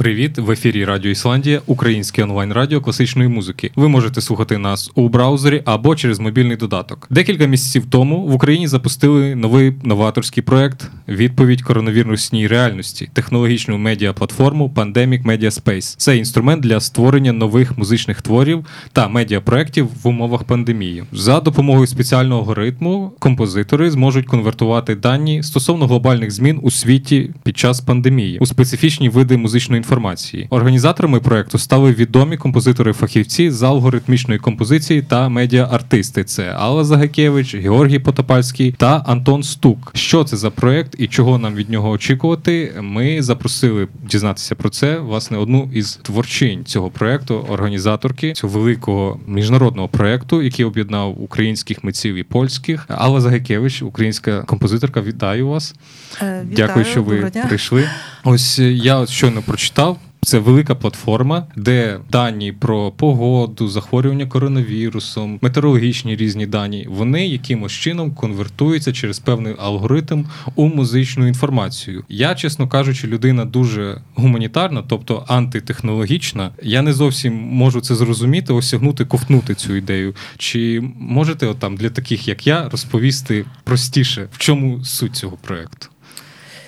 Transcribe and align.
Привіт, 0.00 0.38
в 0.38 0.50
ефірі 0.50 0.84
Радіо 0.84 1.10
Ісландія, 1.10 1.60
українське 1.66 2.22
онлайн 2.22 2.52
радіо 2.52 2.80
класичної 2.80 3.28
музики. 3.28 3.70
Ви 3.76 3.88
можете 3.88 4.20
слухати 4.20 4.58
нас 4.58 4.90
у 4.94 5.08
браузері 5.08 5.62
або 5.64 5.96
через 5.96 6.20
мобільний 6.20 6.56
додаток. 6.56 7.06
Декілька 7.10 7.46
місяців 7.46 7.86
тому 7.90 8.26
в 8.26 8.34
Україні 8.34 8.68
запустили 8.68 9.34
новий 9.34 9.74
новаторський 9.82 10.42
проект 10.42 10.90
Відповідь 11.08 11.62
коронавірусній 11.62 12.46
реальності, 12.46 13.10
технологічну 13.12 13.78
медіаплатформу 13.78 14.72
Pandemic 14.74 15.22
Media 15.22 15.62
Space. 15.62 15.94
Це 15.98 16.16
інструмент 16.16 16.62
для 16.62 16.80
створення 16.80 17.32
нових 17.32 17.78
музичних 17.78 18.22
творів 18.22 18.66
та 18.92 19.08
медіапроєктів 19.08 19.88
в 20.02 20.08
умовах 20.08 20.44
пандемії. 20.44 21.04
За 21.12 21.40
допомогою 21.40 21.86
спеціального 21.86 22.40
алгоритму 22.40 23.12
композитори 23.18 23.90
зможуть 23.90 24.26
конвертувати 24.26 24.94
дані 24.94 25.42
стосовно 25.42 25.86
глобальних 25.86 26.30
змін 26.30 26.58
у 26.62 26.70
світі 26.70 27.30
під 27.42 27.58
час 27.58 27.80
пандемії 27.80 28.38
у 28.38 28.46
специфічні 28.46 29.08
види 29.08 29.36
музичної 29.36 29.78
інформації 29.78 29.89
інформації. 29.90 30.46
Організаторами 30.50 31.20
проекту 31.20 31.58
стали 31.58 31.92
відомі 31.92 32.36
композитори-фахівці 32.36 33.50
з 33.50 33.62
алгоритмічної 33.62 34.40
композиції 34.40 35.02
та 35.02 35.28
медіа-артисти. 35.28 36.24
Це 36.24 36.52
Алла 36.58 36.84
Загакевич, 36.84 37.54
Георгій 37.54 37.98
Потопальський 37.98 38.72
та 38.72 39.02
Антон 39.06 39.42
Стук. 39.42 39.90
Що 39.94 40.24
це 40.24 40.36
за 40.36 40.50
проект 40.50 40.94
і 40.98 41.06
чого 41.06 41.38
нам 41.38 41.54
від 41.54 41.70
нього 41.70 41.90
очікувати? 41.90 42.72
Ми 42.80 43.22
запросили 43.22 43.88
дізнатися 44.10 44.54
про 44.54 44.70
це 44.70 44.98
власне 44.98 45.38
одну 45.38 45.70
із 45.74 45.98
творчинь 46.02 46.64
цього 46.64 46.90
проекту, 46.90 47.46
організаторки 47.48 48.32
цього 48.32 48.58
великого 48.58 49.20
міжнародного 49.26 49.88
проекту, 49.88 50.42
який 50.42 50.64
об'єднав 50.64 51.22
українських 51.22 51.84
митців 51.84 52.14
і 52.14 52.22
польських. 52.22 52.86
Алла 52.88 53.20
Загакевич, 53.20 53.82
українська 53.82 54.42
композиторка. 54.42 55.00
Вітаю 55.00 55.48
вас. 55.48 55.74
Е, 56.22 56.24
вітаю, 56.24 56.46
Дякую, 56.56 56.84
що 56.84 57.02
ви 57.02 57.32
прийшли. 57.48 57.88
Ось 58.24 58.58
я 58.58 59.06
щойно 59.06 59.42
прочитав. 59.42 59.98
Це 60.22 60.38
велика 60.38 60.74
платформа, 60.74 61.46
де 61.56 62.00
дані 62.10 62.52
про 62.52 62.90
погоду, 62.90 63.68
захворювання 63.68 64.26
коронавірусом, 64.26 65.38
метеорологічні 65.42 66.16
різні 66.16 66.46
дані, 66.46 66.86
вони 66.90 67.26
якимось 67.26 67.72
чином 67.72 68.14
конвертуються 68.14 68.92
через 68.92 69.18
певний 69.18 69.54
алгоритм 69.58 70.24
у 70.54 70.66
музичну 70.66 71.26
інформацію. 71.26 72.04
Я, 72.08 72.34
чесно 72.34 72.68
кажучи, 72.68 73.06
людина 73.06 73.44
дуже 73.44 74.00
гуманітарна, 74.14 74.82
тобто 74.88 75.24
антитехнологічна. 75.28 76.50
Я 76.62 76.82
не 76.82 76.92
зовсім 76.92 77.34
можу 77.34 77.80
це 77.80 77.94
зрозуміти, 77.94 78.52
осягнути, 78.52 79.04
ковтнути 79.04 79.54
цю 79.54 79.76
ідею. 79.76 80.14
Чи 80.38 80.82
можете 80.98 81.46
отам 81.46 81.76
для 81.76 81.90
таких, 81.90 82.28
як 82.28 82.46
я, 82.46 82.68
розповісти 82.68 83.44
простіше, 83.64 84.28
в 84.32 84.38
чому 84.38 84.84
суть 84.84 85.16
цього 85.16 85.36
проекту? 85.36 85.89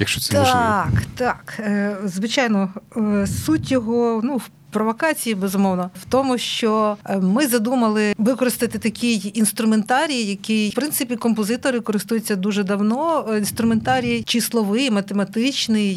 Якщо 0.03 0.21
це 0.21 0.39
можливо. 0.39 0.59
Так, 0.61 1.03
так. 1.15 1.55
Е, 1.59 1.97
звичайно, 2.05 2.69
е, 2.97 3.27
суть 3.27 3.73
його 3.73 4.21
ну, 4.25 4.41
провокації, 4.73 5.35
безумовно, 5.35 5.91
в 6.03 6.05
тому, 6.05 6.39
що 6.39 6.97
е, 7.05 7.19
ми 7.19 7.47
задумали 7.47 8.15
використати 8.19 8.79
такий 8.79 9.33
інструментарій, 9.35 10.23
який 10.23 10.71
в 10.71 10.75
принципі 10.75 11.17
композитори 11.17 11.81
користуються 11.81 12.37
дуже 12.37 12.63
давно. 12.63 13.27
Інструментарій 13.39 14.23
числовий, 14.23 14.91
математичний. 14.91 15.97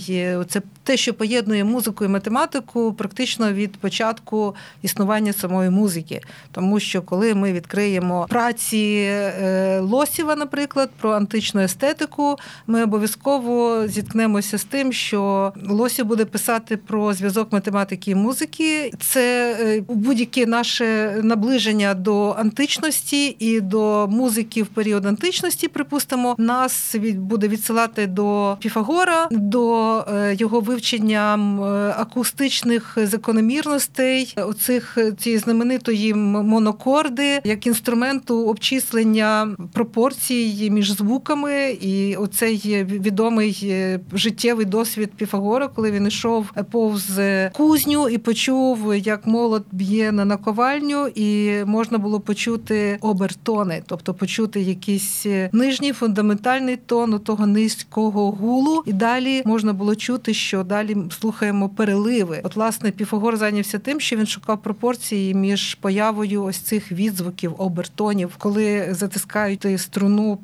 Це 0.50 0.62
те, 0.84 0.98
що 0.98 1.14
поєднує 1.14 1.64
музику 1.64 2.06
і 2.06 2.08
математику, 2.08 2.94
практично 2.94 3.54
від 3.54 3.78
початку 3.78 4.56
існування 4.82 5.34
самої 5.34 5.70
музики. 5.70 6.22
Тому 6.52 6.80
що 6.80 7.02
коли 7.02 7.34
ми 7.36 7.54
відкриємо 7.54 8.26
праці 8.30 9.08
е, 9.08 9.80
Лосєва, 9.80 10.36
наприклад, 10.36 10.90
про 11.02 11.12
античну 11.12 11.62
естетику, 11.62 12.36
ми 12.68 12.84
обов'язково 12.84 13.88
зіткнемося 13.88 14.58
з 14.58 14.64
тим, 14.64 14.94
що 14.94 15.54
Лосів 15.70 16.06
буде 16.06 16.26
писати 16.26 16.78
про 16.78 17.14
зв'язок 17.14 17.52
математики 17.52 18.12
і 18.12 18.16
музики 18.16 18.65
музики 18.66 18.94
це 19.00 19.58
е, 19.60 19.84
будь-яке 19.90 20.46
наше 20.46 21.20
наближення 21.24 21.94
до 21.94 22.30
античності 22.30 23.36
і 23.40 23.62
до 23.62 24.08
музики 24.08 24.64
в 24.64 24.68
період 24.68 25.06
античності, 25.06 25.68
припустимо, 25.68 26.36
нас 26.38 26.96
буде 27.16 27.48
відсилати 27.48 28.08
до 28.08 28.58
Піфагора, 28.60 29.28
до 29.32 29.98
е, 30.00 30.36
його 30.40 30.60
вивчення 30.60 31.36
е, 31.36 31.96
акустичних 31.98 32.98
закономірностей, 33.04 34.34
оцих 34.38 34.98
цієї 35.18 35.40
знаменитої 35.40 36.14
монокорди, 36.14 37.42
як 37.44 37.68
інструменту 37.68 38.48
обчислення 38.48 39.56
пропорцій 39.74 40.70
між 40.72 40.92
звуками, 40.92 41.72
і 41.82 42.16
оцей 42.16 42.84
відомий 42.84 43.76
життєвий 44.14 44.66
досвід 44.66 45.12
Піфагора, 45.18 45.68
коли 45.68 45.92
він 45.92 46.08
йшов 46.08 46.52
повз 46.72 47.20
кузню 47.54 48.10
і 48.10 48.18
почув 48.18 48.55
чув, 48.56 48.96
як 48.96 49.28
молот 49.28 49.64
б'є 49.72 50.12
на 50.12 50.26
наковальню, 50.26 51.08
і 51.16 51.52
можна 51.66 51.98
було 51.98 52.20
почути 52.20 52.98
обертони, 53.02 53.84
тобто 53.86 54.14
почути 54.14 54.62
якийсь 54.62 55.26
нижній 55.52 55.94
фундаментальний 55.94 56.76
тон 56.76 57.20
того 57.20 57.48
низького 57.48 58.32
гулу, 58.32 58.84
і 58.86 58.94
далі 58.94 59.42
можна 59.46 59.74
було 59.74 59.96
чути, 59.96 60.34
що 60.34 60.64
далі 60.64 60.98
слухаємо 61.20 61.70
переливи. 61.70 62.42
От, 62.44 62.56
власне, 62.56 62.92
Піфагор 62.92 63.38
зайнявся 63.38 63.80
тим, 63.80 64.00
що 64.00 64.16
він 64.16 64.26
шукав 64.26 64.62
пропорції 64.62 65.34
між 65.34 65.76
появою 65.76 66.44
ось 66.44 66.58
цих 66.58 66.92
відзвуків, 66.92 67.56
обертонів, 67.58 68.36
коли 68.38 68.88
затискають 68.92 69.68
струну 69.78 70.40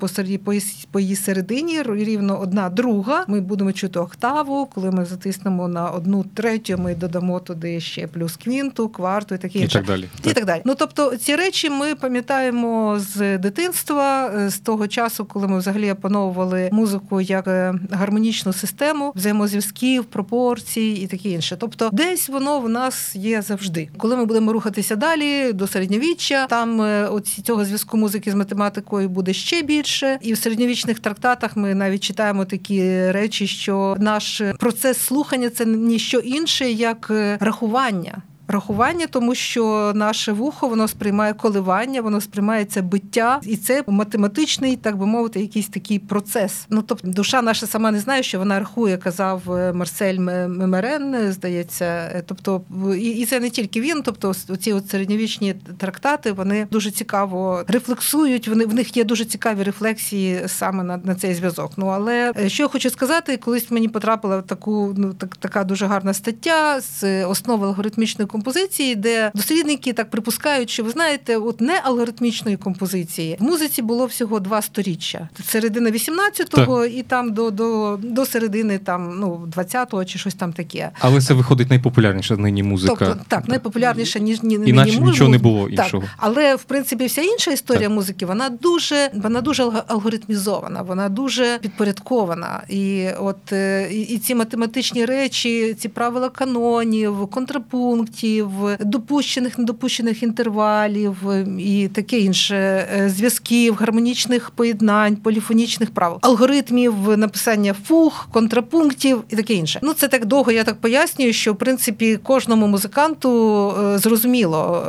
по 0.91 0.99
її 0.99 1.15
середині, 1.15 1.83
рівно 1.83 2.39
одна 2.39 2.69
друга. 2.69 3.25
Ми 3.27 3.41
будемо 3.41 3.71
чути 3.71 3.99
октаву. 3.99 4.67
Коли 4.75 4.91
ми 4.91 5.05
затиснемо 5.05 5.67
на 5.67 5.89
одну 5.89 6.25
третю, 6.33 6.77
ми 6.77 6.95
додамо 6.95 7.39
туди 7.39 7.79
ще 7.79 8.00
плюс 8.07 8.37
квінту, 8.37 8.89
кварту 8.89 9.35
і 9.35 9.37
таке 9.37 9.59
інше. 9.59 9.79
І 9.79 9.81
так 9.81 9.85
далі. 9.85 10.09
І 10.23 10.33
так 10.33 10.45
далі. 10.45 10.61
Ну 10.65 10.75
тобто 10.75 11.15
ці 11.15 11.35
речі 11.35 11.69
ми 11.69 11.95
пам'ятаємо 11.95 12.99
з 12.99 13.37
дитинства, 13.37 14.31
з 14.49 14.59
того 14.59 14.87
часу, 14.87 15.25
коли 15.25 15.47
ми 15.47 15.57
взагалі 15.57 15.91
опановували 15.91 16.69
музику 16.71 17.21
як 17.21 17.47
е, 17.47 17.73
гармонічну 17.91 18.53
систему 18.53 19.13
взаємозв'язків, 19.15 20.05
пропорцій 20.05 20.99
і 21.03 21.07
таке 21.07 21.29
інше. 21.29 21.57
Тобто, 21.59 21.89
десь 21.93 22.29
воно 22.29 22.59
в 22.59 22.69
нас 22.69 23.15
є 23.15 23.41
завжди. 23.41 23.89
Коли 23.97 24.15
ми 24.15 24.25
будемо 24.25 24.53
рухатися 24.53 24.95
далі 24.95 25.53
до 25.53 25.67
середньовіччя, 25.67 26.47
там 26.47 26.81
е, 26.81 27.07
оці 27.07 27.41
цього 27.41 27.65
зв'язку 27.65 27.97
музики 27.97 28.31
з 28.31 28.35
математикою 28.35 29.09
буде 29.09 29.33
ще 29.33 29.61
більше. 29.61 30.17
І 30.21 30.33
в 30.33 30.37
середньовічних 30.37 30.99
трактатах 30.99 31.55
ми 31.55 31.75
навіть 31.75 32.03
читаємо 32.03 32.45
такі 32.45 33.11
речі, 33.11 33.47
що 33.47 33.95
наш 33.99 34.41
процес 34.59 34.97
слухання 34.97 35.49
це 35.49 35.65
ніщо 35.65 36.19
інше, 36.19 36.71
як 36.71 37.07
е, 37.11 37.37
рахування 37.39 37.90
рахування. 37.91 38.21
Рахування, 38.51 39.07
тому 39.07 39.35
що 39.35 39.91
наше 39.95 40.31
вухо 40.31 40.67
воно 40.67 40.87
сприймає 40.87 41.33
коливання, 41.33 42.01
воно 42.01 42.21
сприймається 42.21 42.81
биття, 42.81 43.39
і 43.43 43.57
це 43.57 43.83
математичний, 43.87 44.75
так 44.75 44.97
би 44.97 45.05
мовити, 45.05 45.39
якийсь 45.39 45.67
такий 45.67 45.99
процес. 45.99 46.65
Ну 46.69 46.81
тобто, 46.81 47.07
душа 47.07 47.41
наша 47.41 47.67
сама 47.67 47.91
не 47.91 47.99
знає, 47.99 48.23
що 48.23 48.39
вона 48.39 48.59
рахує, 48.59 48.97
казав 48.97 49.51
е, 49.51 49.73
Марсель 49.73 50.19
Мемерен, 50.19 51.31
здається. 51.31 51.85
Е, 51.85 52.23
тобто, 52.27 52.61
і 52.99 53.25
це 53.25 53.39
не 53.39 53.49
тільки 53.49 53.81
він, 53.81 54.01
тобто 54.03 54.33
ці 54.33 54.73
от 54.73 54.89
середньовічні 54.89 55.53
трактати 55.77 56.31
вони 56.31 56.67
дуже 56.71 56.91
цікаво 56.91 57.63
рефлексують. 57.67 58.47
Вони 58.47 58.65
в 58.65 58.73
них 58.73 58.97
є 58.97 59.03
дуже 59.03 59.25
цікаві 59.25 59.63
рефлексії 59.63 60.41
саме 60.47 60.83
на 60.83 60.97
на 60.97 61.15
цей 61.15 61.33
зв'язок. 61.33 61.71
Ну 61.77 61.87
але 61.87 62.33
е, 62.39 62.49
що 62.49 62.63
я 62.63 62.69
хочу 62.69 62.89
сказати, 62.89 63.37
колись 63.37 63.71
мені 63.71 63.87
потрапила 63.87 64.37
в 64.37 64.43
таку 64.43 64.93
ну 64.97 65.13
так 65.13 65.35
така 65.35 65.63
дуже 65.63 65.85
гарна 65.85 66.13
стаття 66.13 66.81
з 66.81 67.25
основи 67.25 67.67
алгоритмічної 67.67 68.27
композиції, 68.41 68.95
де 68.95 69.31
дослідники 69.33 69.93
так 69.93 70.09
припускають, 70.09 70.69
що 70.69 70.83
ви 70.83 70.89
знаєте, 70.89 71.37
от 71.37 71.61
не 71.61 71.81
алгоритмічної 71.83 72.57
композиції 72.57 73.37
в 73.39 73.43
музиці 73.43 73.81
було 73.81 74.05
всього 74.05 74.39
два 74.39 74.61
сторіччя. 74.61 75.29
Середина 75.45 75.91
18-го 75.91 76.85
і 76.85 77.03
там 77.03 77.33
до 77.33 77.51
до, 77.51 77.99
до 78.03 78.25
середини 78.25 78.77
там 78.77 79.19
ну 79.19 79.47
20-го 79.57 80.05
чи 80.05 80.19
щось 80.19 80.33
там 80.33 80.53
таке. 80.53 80.91
Але 80.99 81.21
це 81.21 81.33
виходить 81.33 81.69
найпопулярніша 81.69 82.37
нині 82.37 82.63
музика. 82.63 82.95
Тобто, 82.99 83.19
так, 83.27 83.47
найпопулярніша 83.47 84.19
ніж 84.19 84.43
ні 84.43 84.53
Іначе 84.53 84.91
нині 84.91 85.07
нічого 85.07 85.29
не 85.29 85.37
було 85.37 85.69
іншого. 85.69 86.03
Так, 86.03 86.11
Але 86.17 86.55
в 86.55 86.63
принципі 86.63 87.05
вся 87.05 87.21
інша 87.21 87.51
історія 87.51 87.87
так. 87.87 87.95
музики, 87.95 88.25
вона 88.25 88.49
дуже 88.49 89.09
вона 89.13 89.41
дуже 89.41 89.63
алгоритмізована, 89.87 90.81
вона 90.81 91.09
дуже 91.09 91.57
підпорядкована. 91.61 92.63
І 92.69 93.07
от 93.19 93.53
е, 93.53 93.89
і, 93.91 94.01
і 94.01 94.17
ці 94.17 94.35
математичні 94.35 95.05
речі, 95.05 95.75
ці 95.79 95.89
правила 95.89 96.29
канонів, 96.29 97.27
контрапунктів 97.27 98.20
контрапунктів, 98.21 98.87
допущених, 98.87 99.57
недопущених 99.57 100.23
інтервалів 100.23 101.15
і 101.59 101.87
таке 101.87 102.19
інше 102.19 102.87
зв'язків, 103.07 103.75
гармонічних 103.75 104.51
поєднань, 104.51 105.15
поліфонічних 105.15 105.91
правил, 105.91 106.17
алгоритмів 106.21 107.17
написання 107.17 107.75
фуг, 107.87 108.27
контрапунктів 108.31 109.23
і 109.29 109.35
таке 109.35 109.53
інше. 109.53 109.79
Ну 109.83 109.93
це 109.93 110.07
так 110.07 110.25
довго. 110.25 110.51
Я 110.51 110.63
так 110.63 110.75
пояснюю, 110.75 111.33
що 111.33 111.53
в 111.53 111.55
принципі 111.55 112.19
кожному 112.23 112.67
музиканту 112.67 113.73
зрозуміло 113.95 114.83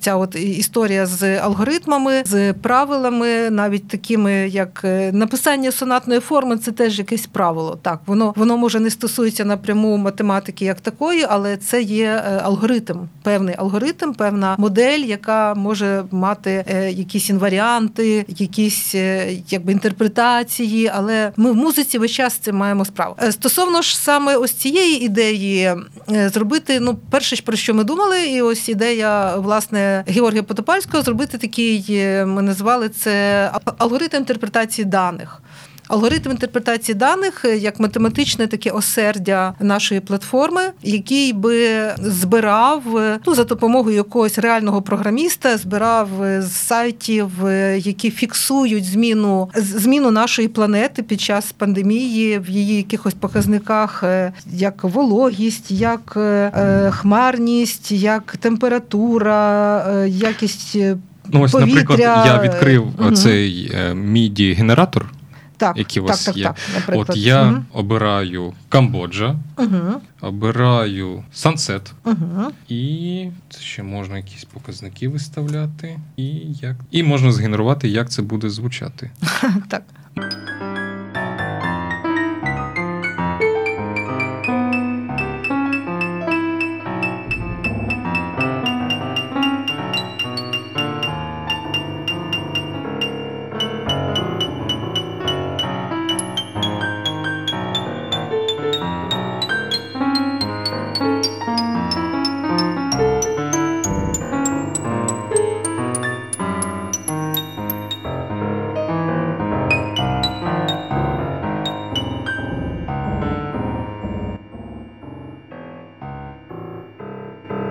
ця 0.00 0.16
от 0.16 0.36
історія 0.36 1.06
з 1.06 1.38
алгоритмами, 1.38 2.22
з 2.26 2.52
правилами, 2.52 3.50
навіть 3.50 3.88
такими, 3.88 4.32
як 4.32 4.84
написання 5.12 5.72
сонатної 5.72 6.20
форми, 6.20 6.56
це 6.56 6.72
теж 6.72 6.98
якесь 6.98 7.26
правило. 7.26 7.78
Так, 7.82 8.00
воно 8.06 8.32
воно 8.36 8.56
може 8.56 8.80
не 8.80 8.90
стосується 8.90 9.44
напряму 9.44 9.96
математики 9.96 10.64
як 10.64 10.80
такої, 10.80 11.26
але 11.28 11.56
це 11.56 11.82
є 11.82 12.06
е, 12.06 12.40
алгоритм, 12.68 13.08
певний 13.22 13.54
алгоритм, 13.58 14.12
певна 14.12 14.56
модель, 14.58 15.00
яка 15.00 15.54
може 15.54 16.04
мати 16.10 16.64
е, 16.68 16.92
якісь 16.92 17.30
інваріанти, 17.30 18.24
якісь 18.28 18.94
е, 18.94 19.32
якби 19.48 19.72
інтерпретації. 19.72 20.90
Але 20.94 21.32
ми 21.36 21.52
в 21.52 21.54
музиці 21.54 21.98
весь 21.98 22.10
час 22.10 22.34
цим 22.34 22.56
маємо 22.56 22.84
справу. 22.84 23.16
Стосовно 23.30 23.82
ж 23.82 23.98
саме 23.98 24.36
ось 24.36 24.52
цієї 24.52 25.04
ідеї 25.04 25.74
зробити, 26.08 26.80
ну 26.80 26.98
перше, 27.10 27.42
про 27.42 27.56
що 27.56 27.74
ми 27.74 27.84
думали, 27.84 28.26
і 28.26 28.42
ось 28.42 28.68
ідея 28.68 29.36
власне 29.36 30.04
Георгія 30.08 30.42
Потопальського 30.42 31.02
зробити 31.02 31.38
такий, 31.38 31.84
ми 32.24 32.42
назвали 32.42 32.88
це 32.88 33.50
алгоритм 33.78 34.16
інтерпретації 34.16 34.84
даних. 34.84 35.42
Алгоритм 35.88 36.30
інтерпретації 36.30 36.94
даних 36.94 37.44
е, 37.44 37.56
як 37.56 37.80
математичне 37.80 38.46
таке 38.46 38.70
осердя 38.70 39.54
нашої 39.60 40.00
платформи, 40.00 40.60
який 40.82 41.32
би 41.32 41.58
збирав 41.98 42.96
е, 42.96 43.18
ну 43.26 43.34
за 43.34 43.44
допомогою 43.44 43.96
якогось 43.96 44.38
реального 44.38 44.82
програміста, 44.82 45.56
збирав 45.56 46.22
е, 46.22 46.42
з 46.42 46.52
сайтів, 46.52 47.30
які 47.76 48.10
фіксують 48.10 48.84
зміну 48.84 49.50
зміну 49.54 50.10
нашої 50.10 50.48
планети 50.48 51.02
під 51.02 51.20
час 51.20 51.52
пандемії 51.52 52.38
в 52.38 52.48
її 52.50 52.76
якихось 52.76 53.14
показниках, 53.14 54.04
як 54.52 54.84
вологість, 54.84 55.70
як 55.70 56.18
хмарність, 56.90 57.92
як 57.92 58.36
температура, 58.36 60.04
якість. 60.06 60.78
Ну, 61.32 61.42
ось, 61.42 61.52
повітря. 61.52 61.68
наприклад, 61.68 62.00
я 62.26 62.40
відкрив 62.42 62.86
угу. 62.98 63.10
цей 63.10 63.76
міді 63.94 64.52
генератор 64.52 65.06
так, 65.58 65.76
які 65.76 66.00
у 66.00 66.04
вас 66.04 66.24
так, 66.24 66.36
є. 66.36 66.44
Так, 66.44 66.56
так, 66.86 66.96
От 66.96 67.16
я 67.16 67.48
угу. 67.50 67.62
обираю 67.72 68.54
Камбоджа, 68.68 69.36
угу. 69.56 70.00
обираю 70.20 71.24
Сансет, 71.32 71.92
угу. 72.04 72.52
і 72.68 73.30
це 73.50 73.60
ще 73.60 73.82
можна 73.82 74.16
якісь 74.16 74.44
показники 74.44 75.08
виставляти, 75.08 76.00
і 76.16 76.24
як 76.62 76.76
і 76.90 77.02
можна 77.02 77.32
згенерувати, 77.32 77.88
як 77.88 78.10
це 78.10 78.22
буде 78.22 78.50
звучати. 78.50 79.10
Так. 79.68 79.82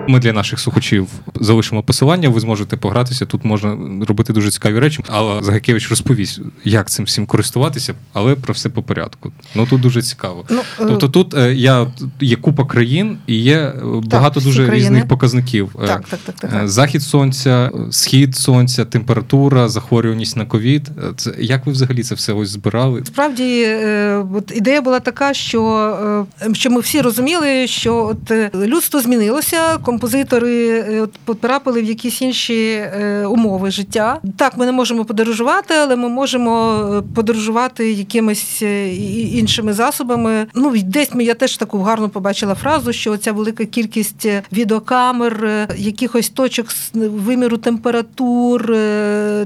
Ми 0.08 0.18
для 0.18 0.32
наших 0.32 0.60
слухачів 0.60 1.08
залишимо 1.34 1.82
посилання. 1.82 2.28
Ви 2.28 2.40
зможете 2.40 2.76
погратися. 2.76 3.26
Тут 3.26 3.44
можна 3.44 3.76
робити 4.08 4.32
дуже 4.32 4.50
цікаві 4.50 4.78
речі. 4.78 5.04
Але 5.08 5.42
Загакевич 5.42 5.90
розповість, 5.90 6.40
як 6.64 6.90
цим 6.90 7.04
всім 7.04 7.26
користуватися, 7.26 7.94
але 8.12 8.34
про 8.34 8.54
все 8.54 8.68
по 8.68 8.82
порядку. 8.82 9.32
Ну 9.54 9.66
тут 9.66 9.80
дуже 9.80 10.02
цікаво. 10.02 10.44
Ну, 10.50 10.58
е, 10.58 10.62
тобто, 10.78 11.08
тут 11.08 11.34
е, 11.34 11.54
я 11.54 11.86
є 12.20 12.36
купа 12.36 12.64
країн 12.64 13.18
і 13.26 13.34
є 13.34 13.56
е, 13.58 13.74
багато 13.84 14.34
так, 14.34 14.42
дуже 14.42 14.66
країни. 14.66 14.88
різних 14.88 15.08
показників. 15.08 15.74
Так, 15.86 16.04
так, 16.08 16.20
так, 16.24 16.34
так, 16.50 16.68
Захід 16.68 17.02
сонця, 17.02 17.70
схід 17.90 18.36
сонця, 18.36 18.84
температура, 18.84 19.68
захворюваність 19.68 20.36
на 20.36 20.44
ковід. 20.44 20.90
Це 21.16 21.34
як 21.38 21.66
ви 21.66 21.72
взагалі 21.72 22.02
це 22.02 22.14
все 22.14 22.32
ось 22.32 22.48
збирали? 22.48 23.02
Справді, 23.04 23.68
от 24.34 24.52
ідея 24.56 24.82
була 24.82 25.00
така, 25.00 25.34
що 25.34 26.26
що 26.52 26.70
ми 26.70 26.80
всі 26.80 27.00
розуміли, 27.00 27.66
що 27.66 28.06
от 28.06 28.54
людство 28.54 29.00
змінилося 29.00 29.78
композитори 29.98 30.68
е, 30.68 31.00
от 31.00 31.12
потрапили 31.24 31.82
в 31.82 31.84
якісь 31.84 32.22
інші 32.22 32.72
е, 32.72 33.26
умови 33.26 33.70
життя. 33.70 34.20
Так, 34.36 34.56
ми 34.56 34.66
не 34.66 34.72
можемо 34.72 35.04
подорожувати, 35.04 35.74
але 35.74 35.96
ми 35.96 36.08
можемо 36.08 36.80
е, 36.94 37.14
подорожувати 37.14 37.92
якимись 37.92 38.62
іншими 39.32 39.72
засобами. 39.72 40.46
Ну 40.54 40.74
десь 40.84 41.14
ми 41.14 41.24
я 41.24 41.34
теж 41.34 41.56
таку 41.56 41.78
гарно 41.78 42.08
побачила 42.08 42.54
фразу, 42.54 42.92
що 42.92 43.16
ця 43.16 43.32
велика 43.32 43.64
кількість 43.64 44.26
відеокамер, 44.52 45.68
якихось 45.76 46.28
точок 46.28 46.66
виміру 46.94 47.56
температур, 47.56 48.66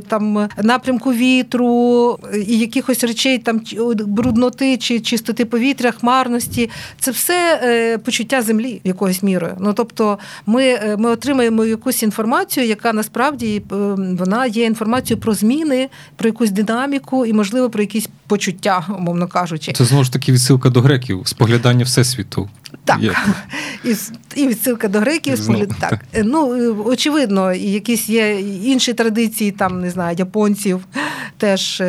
там 0.09 0.49
напрямку 0.63 1.13
вітру 1.13 2.19
і 2.47 2.59
якихось 2.59 3.05
речей, 3.05 3.39
там 3.39 3.61
брудноти 4.07 4.77
чи 4.77 5.01
чистоти 5.01 5.45
повітря, 5.45 5.91
хмарності. 5.91 6.71
Це 7.01 7.11
все 7.11 7.99
почуття 8.05 8.43
землі 8.43 8.81
якоюсь 8.85 9.23
мірою. 9.23 9.55
Ну 9.61 9.73
тобто 9.73 10.19
ми 10.47 10.65
е, 10.65 10.97
ми 10.99 11.11
отримаємо 11.11 11.65
якусь 11.65 12.03
інформацію, 12.03 12.67
яка 12.67 12.93
насправді 12.93 13.63
е, 13.73 13.75
вона 14.19 14.47
є 14.47 14.65
інформацією 14.65 15.21
про 15.21 15.35
зміни, 15.35 15.89
про 16.17 16.29
якусь 16.29 16.51
динаміку 16.51 17.27
і, 17.27 17.33
можливо, 17.33 17.71
про 17.71 17.83
якісь 17.83 18.09
почуття, 18.27 18.87
умовно 18.99 19.29
кажучи. 19.29 19.73
Це 19.73 19.85
знову 19.85 20.05
ж 20.05 20.13
таки 20.13 20.33
відсилка 20.33 20.71
до 20.71 20.81
греків, 20.81 21.23
споглядання 21.25 21.85
всесвіту. 21.85 22.49
Так, 22.85 23.01
і 23.85 23.95
і 24.35 24.49
відсилка 24.49 24.89
до 24.89 24.99
греків, 24.99 25.39
спогляд... 25.39 25.69
так. 25.81 25.91
так. 25.91 26.01
Е, 26.13 26.23
ну, 26.25 26.75
очевидно, 26.85 27.53
якісь 27.53 28.09
є 28.09 28.41
інші 28.65 28.93
традиції, 28.95 29.51
там 29.51 29.81
не 29.81 29.91
знаю, 29.91 30.17
японців 30.19 30.85
теж 31.39 31.83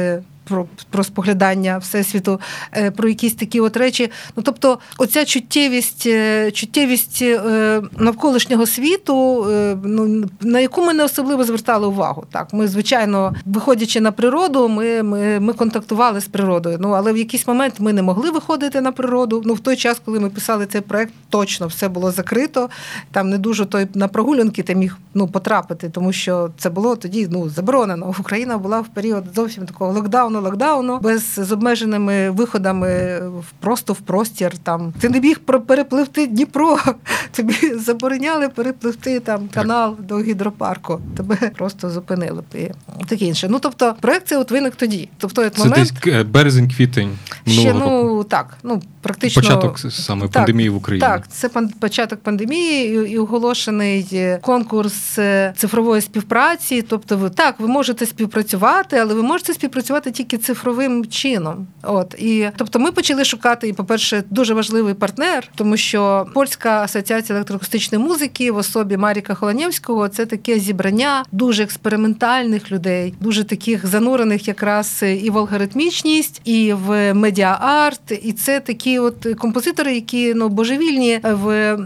про 0.43 0.65
про 0.89 1.03
споглядання 1.03 1.77
всесвіту, 1.77 2.39
е, 2.73 2.91
про 2.91 3.09
якісь 3.09 3.33
такі 3.33 3.59
от 3.59 3.77
речі. 3.77 4.11
Ну 4.35 4.43
тобто, 4.43 4.79
оця 4.97 5.25
чуттєвість, 5.25 6.03
е, 6.05 6.51
чуттєвість 6.51 7.21
е, 7.21 7.81
навколишнього 7.97 8.65
світу, 8.65 9.45
ну 9.83 10.25
на 10.41 10.59
яку 10.59 10.85
ми 10.85 10.93
не 10.93 11.03
особливо 11.03 11.43
звертали 11.43 11.87
увагу. 11.87 12.23
Так, 12.31 12.53
ми, 12.53 12.67
звичайно, 12.67 13.35
виходячи 13.45 14.01
на 14.01 14.11
природу, 14.11 14.69
ми 14.69 15.03
ми, 15.03 15.39
ми 15.39 15.53
контактували 15.53 16.21
з 16.21 16.27
природою. 16.27 16.77
Ну 16.79 16.89
але 16.89 17.13
в 17.13 17.17
якийсь 17.17 17.47
момент 17.47 17.73
ми 17.79 17.93
не 17.93 18.01
могли 18.01 18.31
виходити 18.31 18.81
на 18.81 18.91
природу. 18.91 19.41
Ну 19.45 19.53
в 19.53 19.59
той 19.59 19.75
час, 19.75 20.01
коли 20.05 20.19
ми 20.19 20.29
писали 20.29 20.65
цей 20.65 20.81
проект, 20.81 21.13
точно 21.29 21.67
все 21.67 21.89
було 21.89 22.11
закрито. 22.11 22.69
Там 23.11 23.29
не 23.29 23.37
дуже 23.37 23.65
той 23.65 23.87
на 23.93 24.07
прогулянки 24.07 24.63
ти 24.63 24.75
міг 24.75 24.97
ну 25.13 25.27
потрапити, 25.27 25.89
тому 25.89 26.13
що 26.13 26.49
це 26.57 26.69
було 26.69 26.95
тоді 26.95 27.27
ну 27.31 27.49
заборонено. 27.49 28.13
Україна 28.19 28.57
була 28.57 28.81
в 28.81 28.87
період 28.87 29.23
зовсім 29.35 29.65
такого 29.65 29.93
локдауну 29.93 30.32
локдауну, 30.39 30.73
локдауну, 30.93 30.99
без 30.99 31.33
з 31.33 31.51
обмеженими 31.51 32.29
виходами 32.29 33.21
просто 33.59 33.93
в 33.93 33.99
простір. 33.99 34.57
Там 34.57 34.93
ти 34.99 35.09
не 35.09 35.19
міг 35.19 35.39
перепливти 35.39 36.27
Дніпро, 36.27 36.77
тобі 37.31 37.75
забороняли 37.75 38.49
перепливти 38.49 39.19
там 39.19 39.47
канал 39.53 39.97
до 39.99 40.19
гідропарку. 40.19 41.01
Тебе 41.17 41.35
просто 41.57 41.89
зупинили 41.89 42.43
і 42.55 42.69
таке 43.07 43.25
інше. 43.25 43.47
Ну 43.49 43.59
тобто, 43.59 43.95
проект 44.01 44.27
цей 44.27 44.37
от 44.37 44.51
виник 44.51 44.75
тоді. 44.75 45.09
Тобто, 45.17 45.49
Це 45.49 45.63
момент 45.63 45.93
десь 46.03 46.23
березень, 46.23 46.69
квітень. 46.69 47.17
Ще 47.47 47.73
ну 47.73 48.23
так, 48.23 48.57
ну 48.63 48.81
практично 49.01 49.41
початок 49.41 49.79
саме 49.79 50.21
так, 50.21 50.31
пандемії 50.31 50.69
в 50.69 50.75
Україні. 50.75 51.07
Так, 51.07 51.27
це 51.31 51.49
початок 51.79 52.19
пандемії 52.19 53.11
і 53.13 53.17
оголошений 53.17 54.37
конкурс 54.41 55.19
е, 55.19 55.53
цифрової 55.57 56.01
співпраці. 56.01 56.81
Тобто, 56.81 57.17
ви 57.17 57.29
так, 57.29 57.59
ви 57.59 57.67
можете 57.67 58.05
співпрацювати, 58.05 58.97
але 58.97 59.13
ви 59.13 59.23
можете 59.23 59.53
співпрацювати 59.53 60.11
тільки 60.11 60.22
цифровим 60.23 61.05
чином. 61.05 61.67
От 61.83 62.15
і 62.19 62.49
тобто, 62.55 62.79
ми 62.79 62.91
почали 62.91 63.25
шукати, 63.25 63.67
і, 63.67 63.73
по-перше, 63.73 64.23
дуже 64.29 64.53
важливий 64.53 64.93
партнер, 64.93 65.49
тому 65.55 65.77
що 65.77 66.27
польська 66.33 66.83
асоціація 66.83 67.35
електроакустичної 67.35 68.03
музики 68.03 68.51
в 68.51 68.57
особі 68.57 68.97
Маріка 68.97 69.33
Холонєвського. 69.33 70.07
Це 70.07 70.25
таке 70.25 70.59
зібрання 70.59 71.25
дуже 71.31 71.63
експериментальних 71.63 72.71
людей, 72.71 73.13
дуже 73.19 73.43
таких 73.43 73.87
занурених 73.87 74.47
якраз 74.47 75.03
і 75.23 75.29
в 75.29 75.37
алгоритмічність, 75.37 76.41
і 76.45 76.73
в 76.73 77.13
медіа-арт. 77.13 78.19
І 78.23 78.33
це 78.33 78.59
такі 78.59 78.99
от 78.99 79.27
композитори, 79.37 79.95
які 79.95 80.33
ну 80.33 80.49
божевільні 80.49 81.19
в 81.23 81.77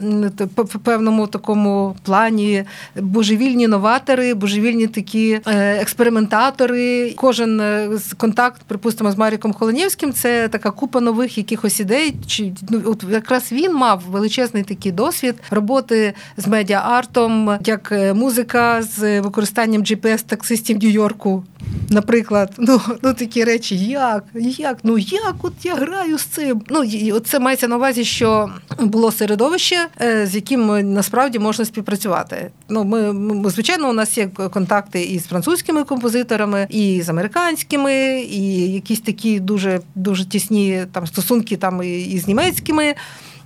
певному 0.84 1.28
такому 1.28 1.96
плані, 2.04 2.64
божевільні 2.96 3.68
новатори, 3.68 4.34
божевільні 4.34 4.88
такі 4.88 5.40
е, 5.46 5.78
експериментатори. 5.82 7.14
Кожен 7.16 7.60
е, 7.60 7.90
контакт, 8.28 8.62
припустимо, 8.68 9.12
з 9.12 9.18
Маріком 9.18 9.54
Холонєвським, 9.54 10.14
це 10.14 10.48
така 10.48 10.72
купа 10.72 11.02
нових 11.02 11.38
якихось 11.38 11.80
ідей. 11.80 12.16
Чи 12.28 12.54
ну 12.70 12.82
от 12.86 13.04
якраз 13.12 13.52
він 13.52 13.74
мав 13.74 14.04
величезний 14.10 14.64
такий 14.64 14.92
досвід 14.92 15.36
роботи 15.50 16.14
з 16.38 16.48
медіа-артом, 16.48 17.60
як 17.66 17.92
е, 17.92 18.14
музика 18.14 18.84
з 18.84 19.22
використанням 19.22 19.82
GPS-таксистів 19.82 20.78
Нью-Йорку. 20.84 21.44
Наприклад, 21.90 22.54
ну 22.58 22.82
ну 23.04 23.14
такі 23.14 23.44
речі, 23.44 23.78
як, 23.78 24.24
як, 24.58 24.78
ну 24.84 24.98
як 24.98 25.36
от 25.42 25.54
я 25.64 25.76
граю 25.76 26.18
з 26.18 26.24
цим. 26.24 26.62
Ну 26.70 26.84
і 26.84 27.14
це 27.20 27.40
мається 27.40 27.68
на 27.68 27.76
увазі, 27.76 28.06
що 28.06 28.50
було 28.80 29.12
середовище, 29.12 29.88
з 30.24 30.36
яким 30.36 30.94
насправді 30.94 31.40
можна 31.40 31.66
співпрацювати. 31.66 32.52
Ну, 32.70 32.84
ми, 32.84 33.14
ми 33.14 33.50
звичайно, 33.50 33.90
у 33.90 33.94
нас 33.94 34.18
є 34.18 34.28
контакти 34.28 35.04
і 35.04 35.20
з 35.20 35.26
французькими 35.26 35.84
композиторами, 35.84 36.68
і 36.70 37.02
з 37.02 37.10
американськими, 37.10 38.17
і 38.22 38.72
якісь 38.74 39.00
такі 39.00 39.40
дуже 39.40 39.82
дуже 39.96 40.26
тісні 40.26 40.86
там 40.92 41.08
стосунки 41.08 41.58
там 41.58 41.84
і, 41.84 42.20
з 42.20 42.28
німецькими 42.28 42.96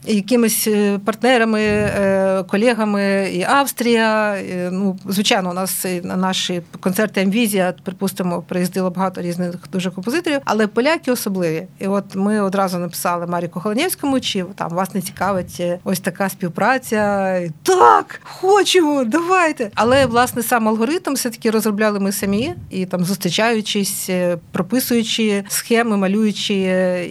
якимись 0.05 0.67
е, 0.67 0.99
партнерами, 1.05 1.61
е, 1.61 2.43
колегами 2.47 3.31
і 3.33 3.43
Австрія. 3.43 4.37
Ну, 4.71 4.99
Звичайно, 5.05 5.49
у 5.49 5.53
нас 5.53 5.85
на 6.03 6.15
наші 6.15 6.61
концерти 6.79 7.21
Амвізія, 7.21 7.73
припустимо, 7.83 8.43
приїздило 8.47 8.89
багато 8.89 9.21
різних 9.21 9.55
дуже 9.71 9.91
композиторів, 9.91 10.39
але 10.45 10.67
поляки 10.67 11.11
особливі. 11.11 11.67
І 11.79 11.87
от 11.87 12.03
ми 12.15 12.41
одразу 12.41 12.77
написали 12.79 13.27
Маріку 13.27 13.59
Холонєвському, 13.59 14.19
чи 14.19 14.45
там 14.55 14.69
вас 14.69 14.93
не 14.93 15.01
цікавить 15.01 15.57
е, 15.59 15.79
ось 15.83 15.99
така 15.99 16.29
співпраця. 16.29 17.01
Так, 17.63 18.21
хочемо, 18.23 19.03
давайте. 19.03 19.71
Але 19.75 20.05
власне 20.05 20.43
сам 20.43 20.67
алгоритм 20.67 21.13
все-таки 21.13 21.51
розробляли 21.51 21.99
ми 21.99 22.11
самі 22.11 22.53
і 22.69 22.85
там 22.85 23.05
зустрічаючись, 23.05 24.09
прописуючи 24.51 25.43
схеми, 25.47 25.97
малюючи. 25.97 26.53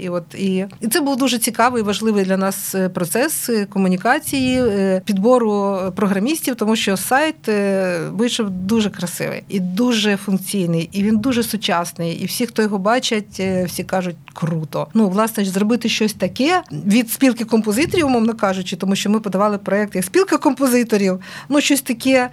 І 0.02 0.08
от 0.08 0.34
і, 0.34 0.66
і 0.80 0.88
це 0.88 1.00
був 1.00 1.16
дуже 1.16 1.38
цікавий, 1.38 1.82
важливий 1.82 2.24
для 2.24 2.36
нас 2.36 2.74
процес 2.88 3.50
комунікації, 3.68 4.62
е, 4.62 5.02
підбору 5.04 5.78
програмістів, 5.96 6.54
тому 6.54 6.76
що 6.76 6.96
сайт 6.96 7.48
е, 7.48 7.98
вийшов 8.10 8.50
дуже 8.50 8.90
красивий 8.90 9.42
і 9.48 9.60
дуже 9.60 10.16
функційний, 10.16 10.88
і 10.92 11.02
він 11.02 11.18
дуже 11.18 11.42
сучасний. 11.42 12.12
І 12.12 12.26
всі, 12.26 12.46
хто 12.46 12.62
його 12.62 12.78
бачать, 12.78 13.40
е, 13.40 13.64
всі 13.64 13.84
кажуть 13.84 14.16
круто. 14.34 14.86
Ну, 14.94 15.08
власне, 15.08 15.44
зробити 15.44 15.88
щось 15.88 16.12
таке 16.12 16.62
від 16.86 17.10
спілки 17.10 17.44
композиторів, 17.44 18.06
умовно 18.06 18.34
кажучи, 18.34 18.76
тому 18.76 18.96
що 18.96 19.10
ми 19.10 19.20
подавали 19.20 19.58
проект 19.58 19.94
як 19.94 20.04
спілка 20.04 20.36
композиторів. 20.36 21.20
Ну, 21.48 21.60
щось 21.60 21.80
таке, 21.80 22.28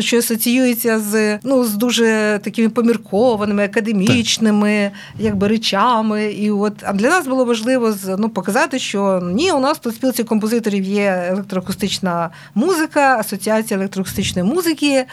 що 0.00 0.18
асоціюється 0.18 1.00
з 1.00 1.38
ну 1.42 1.64
з 1.64 1.74
дуже 1.74 2.40
такими 2.44 2.68
поміркованими, 2.68 3.64
академічними, 3.64 4.90
якби 5.18 5.48
речами. 5.48 6.24
І 6.24 6.50
от 6.50 6.72
а 6.82 6.92
для 6.92 7.08
нас 7.08 7.26
було 7.26 7.44
важливо 7.44 7.94
ну 8.18 8.28
показати, 8.28 8.78
що 8.78 9.30
ні, 9.34 9.52
у 9.52 9.60
нас 9.60 9.78
тут 9.78 9.91
спілці 9.92 10.24
композиторів 10.24 10.84
є 10.84 11.26
електроакустична 11.30 12.30
музика, 12.54 13.18
асоціація 13.18 13.80
електроакустичної 13.80 14.48
музики. 14.48 15.04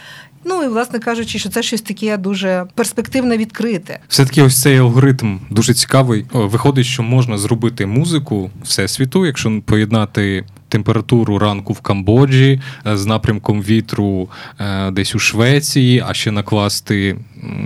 Ну 0.44 0.62
і 0.62 0.68
власне 0.68 0.98
кажучи, 0.98 1.38
що 1.38 1.48
це 1.48 1.62
щось 1.62 1.80
таке 1.80 2.16
дуже 2.16 2.66
перспективне 2.74 3.36
відкрите. 3.36 3.98
Все 4.08 4.24
таки, 4.24 4.42
ось 4.42 4.62
цей 4.62 4.78
алгоритм 4.78 5.38
дуже 5.50 5.74
цікавий. 5.74 6.26
Виходить, 6.32 6.86
що 6.86 7.02
можна 7.02 7.38
зробити 7.38 7.86
музику 7.86 8.50
всесвіту, 8.62 9.26
якщо 9.26 9.62
поєднати 9.66 10.44
температуру 10.70 11.38
ранку 11.38 11.72
в 11.72 11.80
Камбоджі 11.80 12.60
е, 12.86 12.96
з 12.96 13.06
напрямком 13.06 13.62
вітру 13.62 14.28
е, 14.60 14.90
десь 14.90 15.14
у 15.14 15.18
Швеції, 15.18 16.04
а 16.08 16.14
ще 16.14 16.30
накласти 16.30 17.16